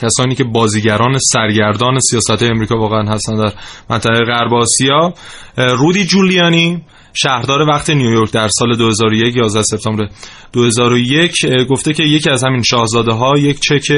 [0.00, 3.52] کسانی که بازیگران سرگردان سیاست امریکا واقعا هستن در
[3.90, 5.14] منطقه غرب آسیا.
[5.56, 6.82] رودی جولیانی
[7.14, 10.08] شهردار وقت نیویورک در سال 2001 11 سپتامبر
[10.52, 13.92] 2001 اه، گفته که یکی از همین شاهزاده ها یک چک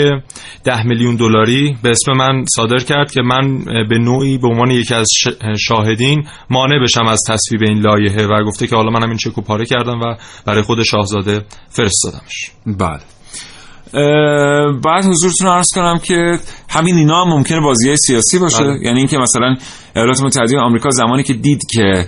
[0.65, 4.95] 10 میلیون دلاری به اسم من صادر کرد که من به نوعی به عنوان یکی
[4.95, 5.09] از
[5.59, 9.43] شاهدین مانع بشم از تصویب این لایحه و گفته که حالا من همین چک رو
[9.43, 10.15] پاره کردم و
[10.47, 12.51] برای خود شاهزاده فرستادمش.
[12.67, 13.20] بله.
[14.85, 18.79] بعد حضورتون رو عرض کنم که همین اینا هم ممکنه بازی سیاسی باشه بله.
[18.83, 19.57] یعنی اینکه مثلا
[19.97, 22.07] ایالات متحده آمریکا زمانی که دید که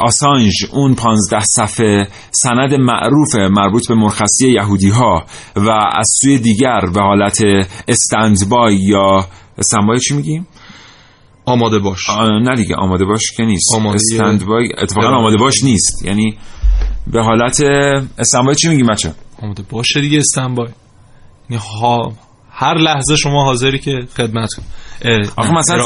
[0.00, 5.24] آسانج اون 15 صفحه سند معروف مربوط به مرخصی یهودی ها
[5.56, 7.38] و از سوی دیگر به حالت
[7.88, 9.26] استندبای یا
[9.58, 10.46] استندبای چی میگیم؟
[11.44, 15.06] آماده باش آه، نه دیگه آماده باش که نیست آماده- استندبای اتفاقا.
[15.08, 16.38] آماده باش نیست یعنی
[17.06, 17.60] به حالت
[18.18, 19.12] استندبای چی میگیم بچه؟
[19.42, 20.68] آماده باشه دیگه استنبای
[21.54, 22.12] ها
[22.50, 24.48] هر لحظه شما حاضری که خدمت
[25.36, 25.78] آخه مثلا.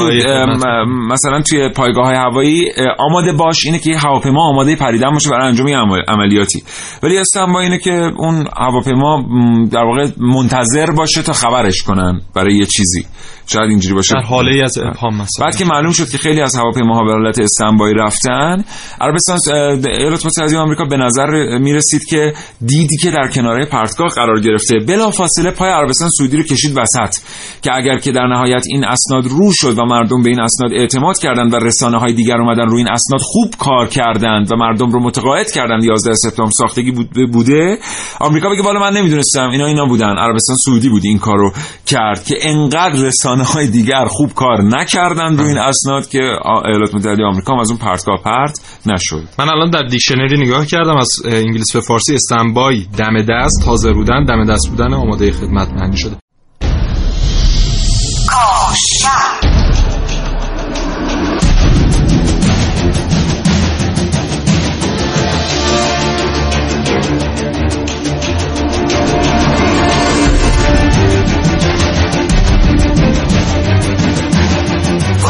[0.85, 2.65] م- مثلا توی پایگاه های هوایی
[2.99, 5.67] آماده باش اینه که هواپیما آماده پریدن باشه برای انجام
[6.07, 6.63] عملیاتی.
[7.03, 9.23] ولی استنبا اینه که اون هواپیما
[9.71, 13.05] در واقع منتظر باشه تا خبرش کنن برای یه چیزی.
[13.51, 14.13] شاید اینجوری باشه.
[14.13, 17.11] در حاله ای از ابهام مثلا بعد که معلوم شد که خیلی از هواپیماها به
[17.11, 18.63] حالت استنبایی رفتن.
[19.01, 19.37] عربستان
[19.85, 22.33] ایالات متحده آمریکا به نظر می‌رسید که
[22.65, 24.79] دیدی که در کناره پرتگاه قرار گرفته.
[24.87, 27.15] بلافاصله پای عربستان سعودی رو کشید وسط.
[27.61, 31.17] که اگر که در نهایت این اسناد رو شد و مردم به این اسناد اعتماد
[31.19, 35.03] کردند و رسانه های دیگر اومدن روی این اسناد خوب کار کردند و مردم رو
[35.03, 37.77] متقاعد کردند 11 سپتامبر ساختگی بود- بوده.
[38.19, 40.17] آمریکا بگه والا من نمی‌دونستم اینا اینا بودن.
[40.17, 41.51] عربستان سعودی بود این کارو
[41.85, 46.19] کرد که انقدر رسانه رسانه های دیگر خوب کار نکردن روی این اسناد که
[46.65, 49.23] ایالات متحده آمریکا از اون پرتگاه پرت نشد.
[49.39, 54.25] من الان در دیکشنری نگاه کردم از انگلیس به فارسی استنبای دم دست تازه رودن
[54.25, 56.15] دم دست بودن آماده خدمت معنی شده.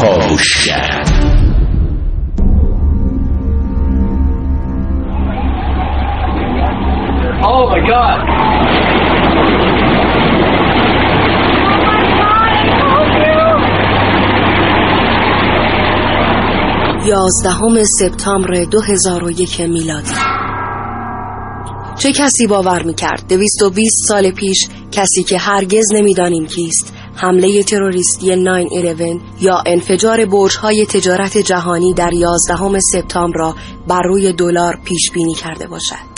[0.02, 1.04] کاوشگر
[7.43, 8.20] Oh my god!
[17.08, 20.12] یازدهم سپتامبر 2001 میلادی.
[21.99, 27.01] چه کسی باور می‌کرد؟ 220 سال پیش کسی که هرگز نمی‌دانیم کیست.
[27.22, 33.55] حمله تروریستی 9-11 یا انفجار برج‌های تجارت جهانی در 11 سپتامبر را
[33.88, 36.11] بر روی دلار پیش بینی کرده باشد.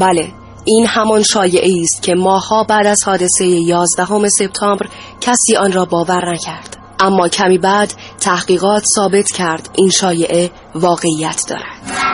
[0.00, 0.32] بله،
[0.64, 4.86] این همان شایعه است که ماها بعد از حادثه 11 سپتامبر
[5.20, 6.76] کسی آن را باور نکرد.
[7.00, 12.10] اما کمی بعد تحقیقات ثابت کرد این شایعه واقعیت دارد.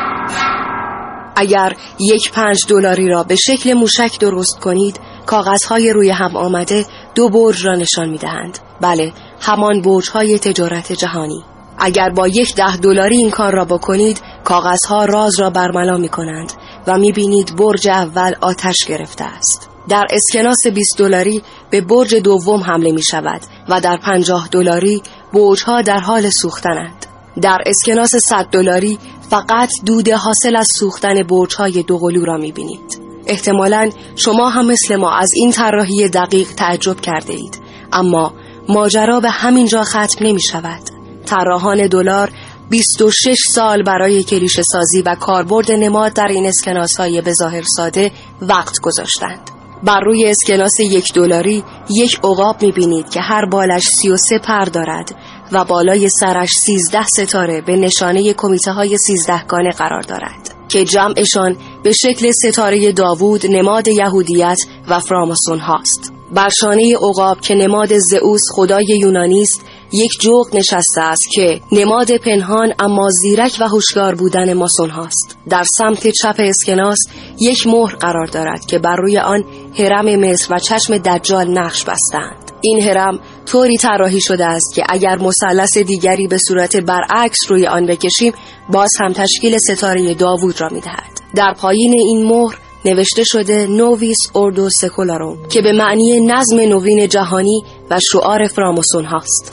[1.37, 6.87] اگر یک پنج دلاری را به شکل موشک درست کنید کاغذهای روی هم آمده
[7.17, 8.59] دو برج را نشان می دهند.
[8.81, 11.45] بله همان برج های تجارت جهانی.
[11.79, 16.53] اگر با یک ده دلاری این کار را بکنید کاغذها راز را برملا می کنند
[16.87, 19.69] و می بینید برج اول آتش گرفته است.
[19.89, 25.03] در اسکناس 20 دلاری به برج دوم حمله می شود و در 50 دلاری
[25.33, 27.07] برج ها در حال سوختنند.
[27.43, 28.99] در اسکناس 100 دلاری
[29.31, 34.97] فقط دود حاصل از سوختن برج های دوقلو را می بینید احتمالا شما هم مثل
[34.97, 37.61] ما از این طراحی دقیق تعجب کرده اید.
[37.93, 38.33] اما
[38.69, 40.83] ماجرا به همین جا ختم نمی شود.
[41.27, 42.31] طراحان دلار
[42.71, 48.13] 26 سال برای کلیشه سازی و کاربرد نماد در این اسکناس های به ظاهر ساده
[48.43, 49.51] وقت گذاشتند.
[49.83, 55.17] بر روی اسکناس یک دلاری یک عقاب می‌بینید که هر بالش 33 پر دارد
[55.53, 60.56] و بالای سرش 13 ستاره به نشانه کمیته های 13 گانه قرار دارد.
[60.69, 64.59] که جمعشان به شکل ستاره داوود نماد یهودیت
[64.89, 66.13] و فراماسون هاست.
[66.33, 72.17] بر شانه عقاب که نماد زئوس خدای یونانی است یک جوق نشسته است که نماد
[72.17, 75.39] پنهان اما زیرک و هوشیار بودن ماسون هاست.
[75.49, 76.99] در سمت چپ اسکناس
[77.41, 79.45] یک مهر قرار دارد که بر روی آن
[79.79, 85.19] هرم مصر و چشم دجال نقش بستند این هرم طوری طراحی شده است که اگر
[85.19, 88.33] مثلث دیگری به صورت برعکس روی آن بکشیم
[88.69, 91.21] باز هم تشکیل ستاره داوود را می‌دهد.
[91.35, 97.65] در پایین این مهر نوشته شده نوویس اوردو سکولاروم که به معنی نظم نوین جهانی
[97.91, 99.53] و شعار فراموسون هاست.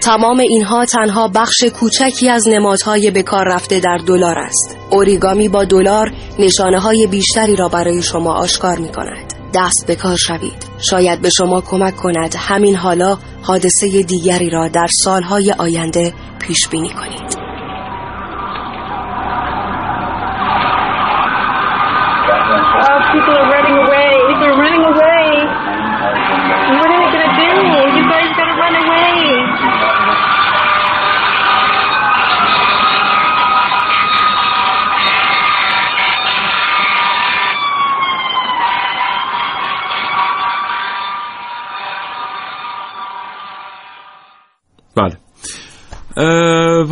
[0.00, 4.76] تمام اینها تنها بخش کوچکی از نمادهای به کار رفته در دلار است.
[4.90, 10.16] اوریگامی با دلار نشانه های بیشتری را برای شما آشکار می کند دست به کار
[10.16, 10.66] شوید.
[10.78, 16.90] شاید به شما کمک کند همین حالا حادثه دیگری را در سالهای آینده پیش بینی
[16.90, 17.39] کنید.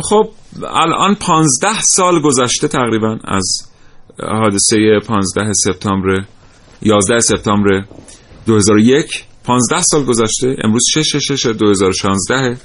[0.09, 0.29] خب
[0.69, 3.69] الان پانزده سال گذشته تقریبا از
[4.23, 6.23] حادثه پانزده سپتامبر
[6.81, 7.83] 11 سپتامبر
[8.45, 12.57] 2001 15 سال گذشته امروز 6 6 2016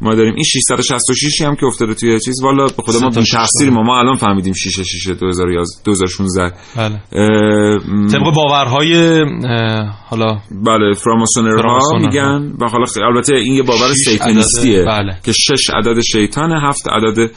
[0.00, 0.34] ما داریم.
[0.34, 3.82] این 666 هم که افتاده توی چیز والا به خدا ما بی تقصیر ما.
[3.82, 7.00] ما الان فهمیدیم 6 6 2016 بله.
[8.12, 9.24] طبق باورهای
[10.08, 15.18] حالا بله فراماسونرها میگن و حالا البته این یه باور سیتانیستیه بله.
[15.24, 17.30] که 6 عدد شیطان هفت عدد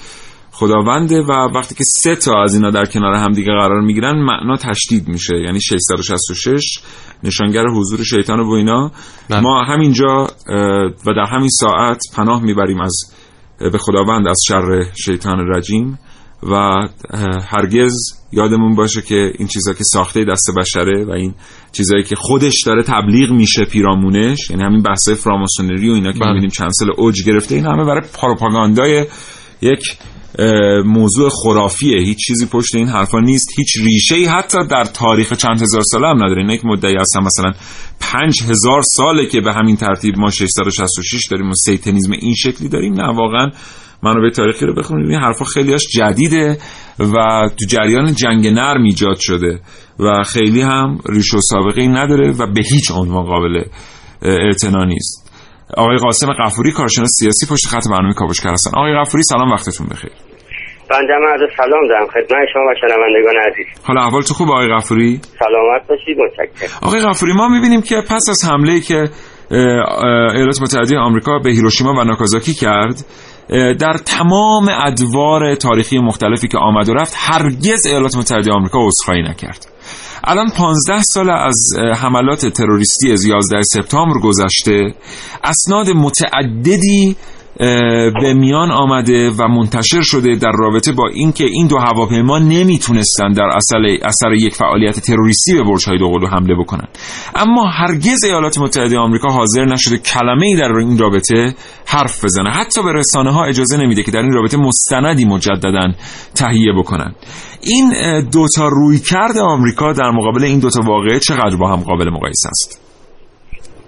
[0.60, 5.08] خداونده و وقتی که سه تا از اینا در کنار همدیگه قرار می‌گیرن معنا تشدید
[5.08, 6.80] میشه یعنی 666
[7.24, 8.92] نشانگر حضور شیطان و اینا
[9.30, 9.40] بله.
[9.40, 10.28] ما همینجا
[11.06, 12.96] و در همین ساعت پناه می‌بریم از
[13.60, 16.00] به خداوند از شر شیطان رجیم
[16.44, 16.72] و
[17.50, 17.96] هرگز
[18.32, 21.34] یادمون باشه که این چیزا که ساخته دست بشره و این
[21.72, 26.28] چیزایی که خودش داره تبلیغ میشه پیرامونش یعنی همین بحث فراماسونری و اینا که بله.
[26.28, 29.06] می‌بینیم چند سال اوج گرفته این همه برای پروپاگاندای
[29.62, 29.98] یک
[30.86, 31.98] موضوع خرافیه.
[31.98, 33.48] هیچ چیزی پشت این حرفا نیست.
[33.58, 36.54] هیچ ریشه ای حتی در تاریخ چند هزار ساله هم نداره.
[36.54, 37.24] یک مدعی هستن.
[37.24, 37.52] مثلا
[38.00, 42.94] پنج هزار ساله که به همین ترتیب ما 666 داریم و سیتنیزم این شکلی داریم.
[42.94, 43.52] نه واقعا
[44.04, 45.10] منابع تاریخی رو بخونید.
[45.10, 46.58] این حرفا خیلیاش جدیده
[47.00, 49.60] و تو جریان جنگ نرم ایجاد شده
[50.00, 53.64] و خیلی هم ریش و سابقه نداره و به هیچ عنوان قابل
[54.22, 55.32] اعتنا نیست.
[55.78, 58.72] آقای قاسم قفوری کارشناس سیاسی پشت خط برنامه کاوشگر هستن.
[58.74, 60.12] آقای قفوری سلام وقتتون بخیر.
[60.90, 62.08] بنده عرض سلام دارم.
[62.08, 63.66] خدمت شما و شنوندگان عزیز.
[63.84, 66.80] حالا اول تو خوب آقای قفوری سلامت باشید متشکرم.
[66.82, 69.10] آقای قفوری ما می‌بینیم که پس از حمله که
[70.36, 73.06] ایالات متحده آمریکا به هیروشیما و ناکازاکی کرد
[73.80, 79.66] در تمام ادوار تاریخی مختلفی که آمد و رفت هرگز ایالات متحده آمریکا عذرخواهی نکرد.
[80.24, 81.58] الان 15 سال از
[82.02, 84.94] حملات تروریستی از 11 سپتامبر گذشته
[85.44, 87.16] اسناد متعددی
[88.22, 93.44] به میان آمده و منتشر شده در رابطه با اینکه این دو هواپیما نمی‌تونستن در
[93.44, 96.88] اصل اثر یک فعالیت تروریستی به برج‌های دوقلو حمله بکنن.
[97.36, 101.54] اما هرگز ایالات متحده آمریکا حاضر نشده کلمه ای در این رابطه
[101.88, 102.50] حرف بزنه.
[102.50, 105.92] حتی به رسانه ها اجازه نمیده که در این رابطه مستندی مجددا
[106.36, 107.16] تهیه بکنن.
[107.62, 107.92] این
[108.34, 112.82] دوتا رویکرد آمریکا در مقابل این دوتا واقعه چقدر با هم قابل مقایسه است؟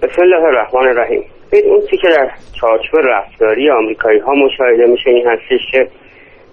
[0.02, 1.39] بسم الله الرحمن الرحیم.
[1.58, 2.30] اون چی که در
[2.60, 5.88] چارچوب رفتاری آمریکایی ها مشاهده میشه این هستش که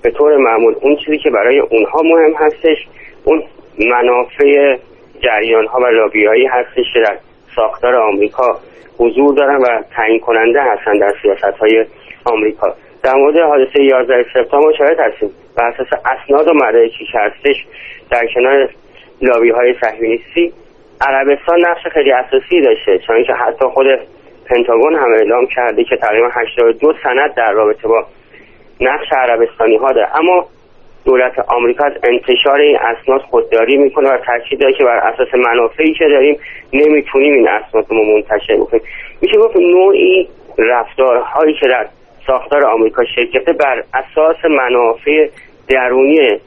[0.02, 2.78] به طور معمول اون چیزی که برای اونها مهم هستش
[3.24, 3.44] اون
[3.80, 4.78] منافع
[5.24, 7.18] جریان ها و لابیایی هستش که در
[7.56, 8.60] ساختار آمریکا
[8.98, 11.86] حضور دارن و تعیین کننده هستن در سیاست های
[12.26, 12.76] آمریکا.
[13.04, 15.30] در مورد حادثه 11 سپتامبر شاهد هستیم.
[15.56, 17.66] بر اساس اسناد و مدارکی که هستش
[18.12, 18.70] در کنار
[19.22, 20.54] لابی های صهیونیستی
[21.02, 23.86] عربستان نقش خیلی اساسی داشته چون که حتی خود
[24.50, 28.06] پنتاگون هم اعلام کرده که تقریبا 82 سند در رابطه با
[28.82, 30.18] نقش عربستانی ها داره.
[30.20, 30.46] اما
[31.06, 35.94] دولت آمریکا از انتشار این اسناد خودداری می‌کنه و تاکید داره که بر اساس منافعی
[35.94, 36.40] که داریم
[36.74, 38.84] نمی‌تونیم این اسناد رو منتشر بکنیم.
[39.22, 41.88] میشه گفت نوعی رفتارهایی که در
[42.28, 45.28] ساختار آمریکا شرکت بر اساس منافع
[45.70, 46.40] درونی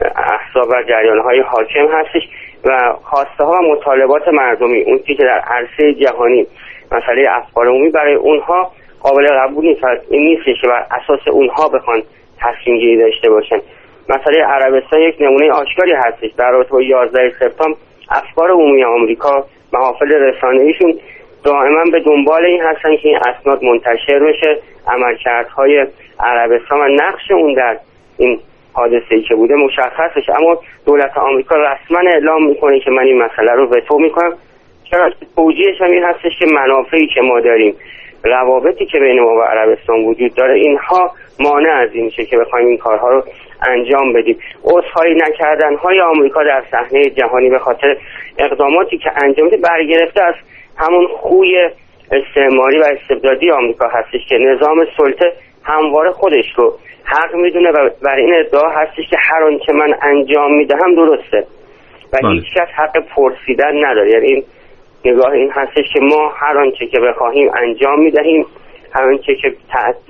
[0.00, 2.22] احزاب و جریان های حاکم هستش
[2.64, 6.46] و خواسته ها و مطالبات مردمی اون که در عرصه جهانی
[6.92, 9.84] مسئله افکار عمومی برای اونها قابل قبول نیست.
[10.10, 12.02] این نیست که بر اساس اونها بخوان
[12.40, 13.60] تصمیم گیری داشته باشن.
[14.08, 16.30] مسئله عربستان یک نمونه آشکاری هستش.
[16.38, 17.76] در رابطه با 11 سپتامبر
[18.10, 20.94] افکار عمومی آمریکا محافل رسانه‌ایشون
[21.44, 24.58] دائما به دنبال این هستن که این اسناد منتشر بشه.
[24.88, 25.86] عملکردهای
[26.20, 27.76] عربستان و نقش اون در
[28.18, 28.40] این
[28.72, 30.36] حادثه ای که بوده مشخص بشه.
[30.36, 34.32] اما دولت آمریکا رسما اعلام می‌کنه که من این مسئله رو وتو می‌کنم.
[34.90, 37.74] چرا توجیهش هم این هستش که منافعی که ما داریم
[38.24, 41.10] روابطی که بین ما و عربستان وجود داره اینها
[41.40, 43.22] مانع از این میشه که بخوایم این کارها رو
[43.68, 44.38] انجام بدیم.
[44.64, 47.96] عذرخواهی نکردن های آمریکا در صحنه جهانی به خاطر
[48.38, 50.34] اقداماتی که انجام برگرفته از
[50.76, 51.70] همون خوی
[52.12, 55.32] استعماری و استبدادی آمریکا هستش که نظام سلطه
[55.64, 60.56] همواره خودش رو حق می‌دونه و بر این ادعا هستش که هر آنچه من انجام
[60.56, 61.46] می‌دهم درسته.
[62.12, 62.32] و بله.
[62.32, 64.10] هیچ کس حق پرسیدن نداره.
[64.10, 64.44] یعنی این
[65.04, 68.46] نگاه این هستش که ما هر آنچه که بخواهیم انجام می‌دهیم
[68.92, 69.52] هر آنچه که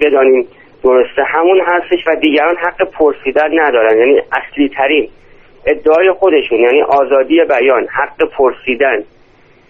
[0.00, 0.48] بدانیم
[0.84, 3.98] درسته همون هستش و دیگران حق پرسیدن ندارن.
[3.98, 5.08] یعنی اصلی ترین
[5.66, 9.04] ادعای خودشون یعنی آزادی بیان حق پرسیدن.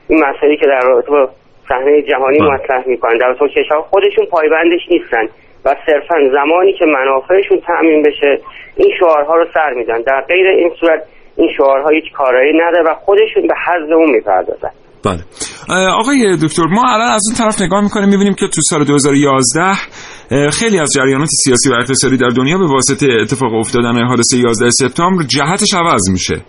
[0.09, 1.29] این مسئله که در رابطه با
[1.68, 2.51] صحنه جهانی بله.
[2.51, 3.18] مطرح می‌کنن.
[3.18, 5.29] در رابطه کشور خودشون پایبندش نیستن
[5.64, 8.39] و صرفا زمانی که منافعشون تأمین بشه
[8.77, 10.03] این شعارها رو سر میدن.
[10.03, 11.03] در غیر این صورت
[11.37, 14.70] این شعارها هیچ کارایی نداره و خودشون به حض اون می‌پردازن.
[15.05, 15.25] بله.
[15.91, 19.75] آقای دکتر ما الان از اون طرف نگاه می‌کنیم می‌بینیم که تو سال 2011
[20.51, 25.23] خیلی از جریانات سیاسی و اقتصادی در دنیا به واسطه اتفاق افتادن حادثه 11 سپتامبر
[25.23, 26.45] جهتش عوض میشه.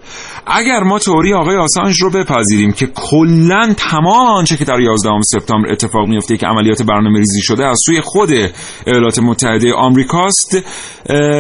[0.48, 5.72] اگر ما توری آقای آسانج رو بپذیریم که کلا تمام آنچه که در 11 سپتامبر
[5.72, 8.30] اتفاق میفته که عملیات برنامه ریزی شده از سوی خود
[8.88, 10.58] ایالات متحده آمریکاست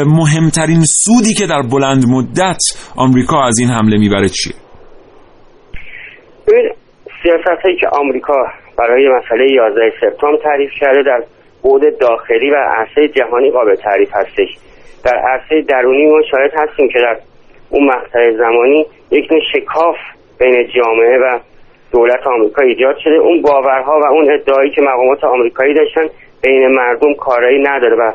[0.05, 2.61] مهمترین سودی که در بلند مدت
[2.95, 4.64] آمریکا از این حمله می‌بره چیه؟
[7.25, 8.47] سیاست هایی که آمریکا
[8.77, 11.23] برای مسئله 11 سپتامبر تعریف کرده در
[11.61, 14.57] بود داخلی و عرصه جهانی قابل تعریف هستش.
[15.05, 17.17] در عرصه درونی ما شاید هستیم که در
[17.69, 19.95] اون مقطع زمانی یک نوع شکاف
[20.39, 21.39] بین جامعه و
[21.91, 23.15] دولت آمریکا ایجاد شده.
[23.15, 26.05] اون باورها و اون ادعایی که مقامات آمریکایی داشتن
[26.43, 28.11] بین مردم کارایی نداره و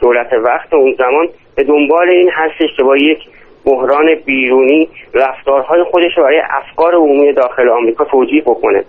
[0.00, 3.18] دولت وقت اون زمان به دنبال این هستش که با یک
[3.64, 8.84] بحران بیرونی رفتارهای خودش رو برای افکار عمومی داخل آمریکا توجیه بکنه.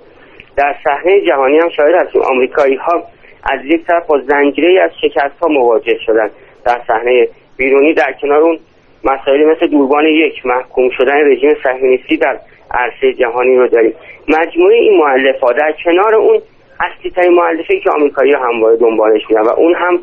[0.56, 3.04] در صحنه جهانی هم شاید هستیم آمریکایی ها
[3.44, 6.30] از یک طرف با زنجیره از شکست ها مواجه شدن.
[6.66, 8.60] در صحنه بیرونی در کنار اون
[9.04, 12.40] مسائلی مثل دوربان یک محکوم شدن رژیم صهیونیستی در
[12.72, 13.94] عرصه جهانی رو داریم.
[14.28, 16.42] مجموعه این مؤلفات در کنار اون
[16.80, 20.00] اصلی ترین مؤلفه که آمریکایی همواره دنبالش میرن و اون هم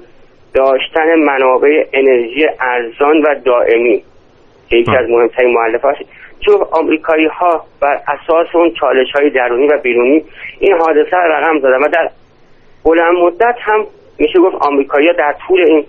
[0.55, 4.03] داشتن منابع انرژی ارزان و دائمی.
[4.71, 5.97] که یکی از مهمترین مؤلفات
[6.41, 10.25] چون آمریکایی ها بر اساس اون چالش های درونی و بیرونی
[10.61, 12.11] این حادثه را رقم زدن و در
[12.85, 13.87] بلند مدت هم
[14.19, 15.85] میشه گفت آمریکایی در طول این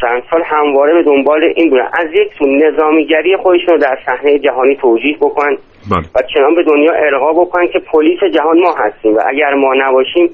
[0.00, 4.38] چند سال همواره به دنبال این بودن از یک سو نظامیگری خودشون رو در صحنه
[4.38, 5.56] جهانی توجیه بکنن
[5.90, 6.02] بله.
[6.14, 10.30] و چنان به دنیا ارقا بکنن که پلیس جهان ما هستیم و اگر ما نباشیم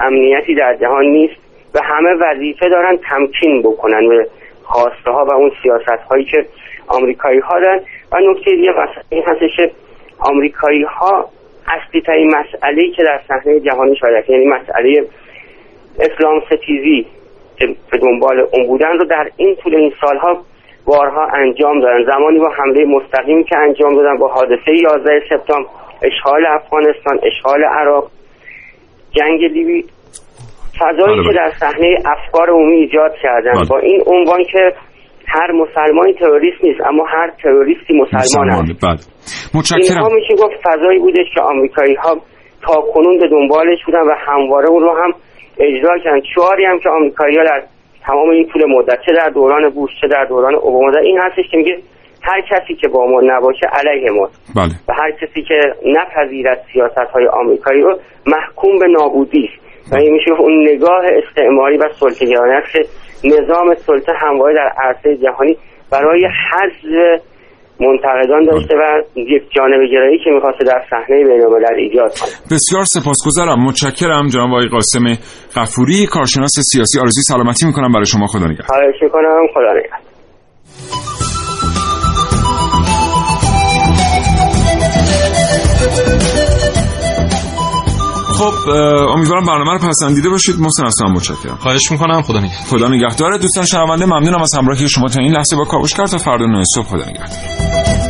[0.00, 1.34] امنیتی در جهان نیست
[1.74, 4.26] و همه وظیفه دارن تمکین بکنن به
[4.62, 6.46] خواسته ها و اون سیاست هایی که
[6.86, 7.80] آمریکایی ها دارن
[8.12, 9.70] و نکته دیگه مسئله این هستش که
[10.18, 11.28] آمریکایی ها
[11.66, 15.04] اصلی ترین مسئله که در صحنه جهانی شاید یعنی مسئله
[16.00, 17.06] اسلام ستیزی
[17.58, 20.38] که به دنبال اون بودن رو در این طول این سالها
[20.84, 25.68] بارها انجام دادن زمانی با حمله مستقیمی که انجام دادن با حادثه 11 سپتامبر
[26.02, 28.10] اشغال افغانستان اشغال عراق
[29.10, 29.84] جنگ لیبی
[30.78, 31.32] فضایی بله، که بله.
[31.32, 33.64] در صحنه افکار عمومی ایجاد کردن بله.
[33.64, 34.72] با این عنوان که
[35.34, 38.84] هر مسلمانی تروریست نیست اما هر تروریستی مسلمان است.
[38.86, 39.00] بله.
[39.54, 39.80] متشکرم.
[39.82, 42.16] اینها میشه گفت فضایی بودش که آمریکایی ها
[42.62, 45.12] تا کنون به دنبالش بودن و همواره اون رو هم
[45.58, 46.20] اجرا کردن.
[46.34, 47.62] شعاری هم که آمریکایی ها در
[48.06, 51.56] تمام این طول مدت چه در دوران بوش چه در دوران اوباما این هستش که
[51.56, 51.78] میگه
[52.22, 54.72] هر کسی که با ما نباشه علیه ما بله.
[54.88, 59.70] و هر کسی که نپذیرد سیاست های آمریکایی رو محکوم به نابودی است.
[59.92, 62.82] و این میشه گفت اون نگاه استعماری و سلطه‌گرانه است که
[63.24, 65.56] نظام سلطه همواره در عرصه جهانی
[65.92, 67.22] برای حذف
[67.80, 72.30] منتقدان داشته و یک جانب گرایی که می‌خواسته در صحنه بین‌الملل ایجاد کنه.
[72.56, 73.64] بسیار سپاسگزارم.
[73.64, 75.04] متشکرم جناب آقای قاسم
[75.56, 77.92] غفوری کارشناس سیاسی آرزوی سلامتی می‌کنم.
[77.92, 78.66] برای شما خدا نگهدار.
[78.66, 79.46] خواهش می‌کنم.
[79.54, 81.09] خدا نگهدار.
[88.40, 88.68] خب
[89.14, 90.60] امیدوارم برنامه رو پسندیده باشید.
[90.60, 91.56] محسن اصلا متشکرم.
[91.56, 92.22] خواهش می‌کنم.
[92.22, 92.66] خدا نگهدار.
[92.66, 95.56] خدا نگهدار دوستان شنونده ممنونم از همراهی شما تا این لحظه.
[95.56, 96.86] با کاوشگر تا فردا نه صبح.
[96.86, 98.09] خدا نگهدار.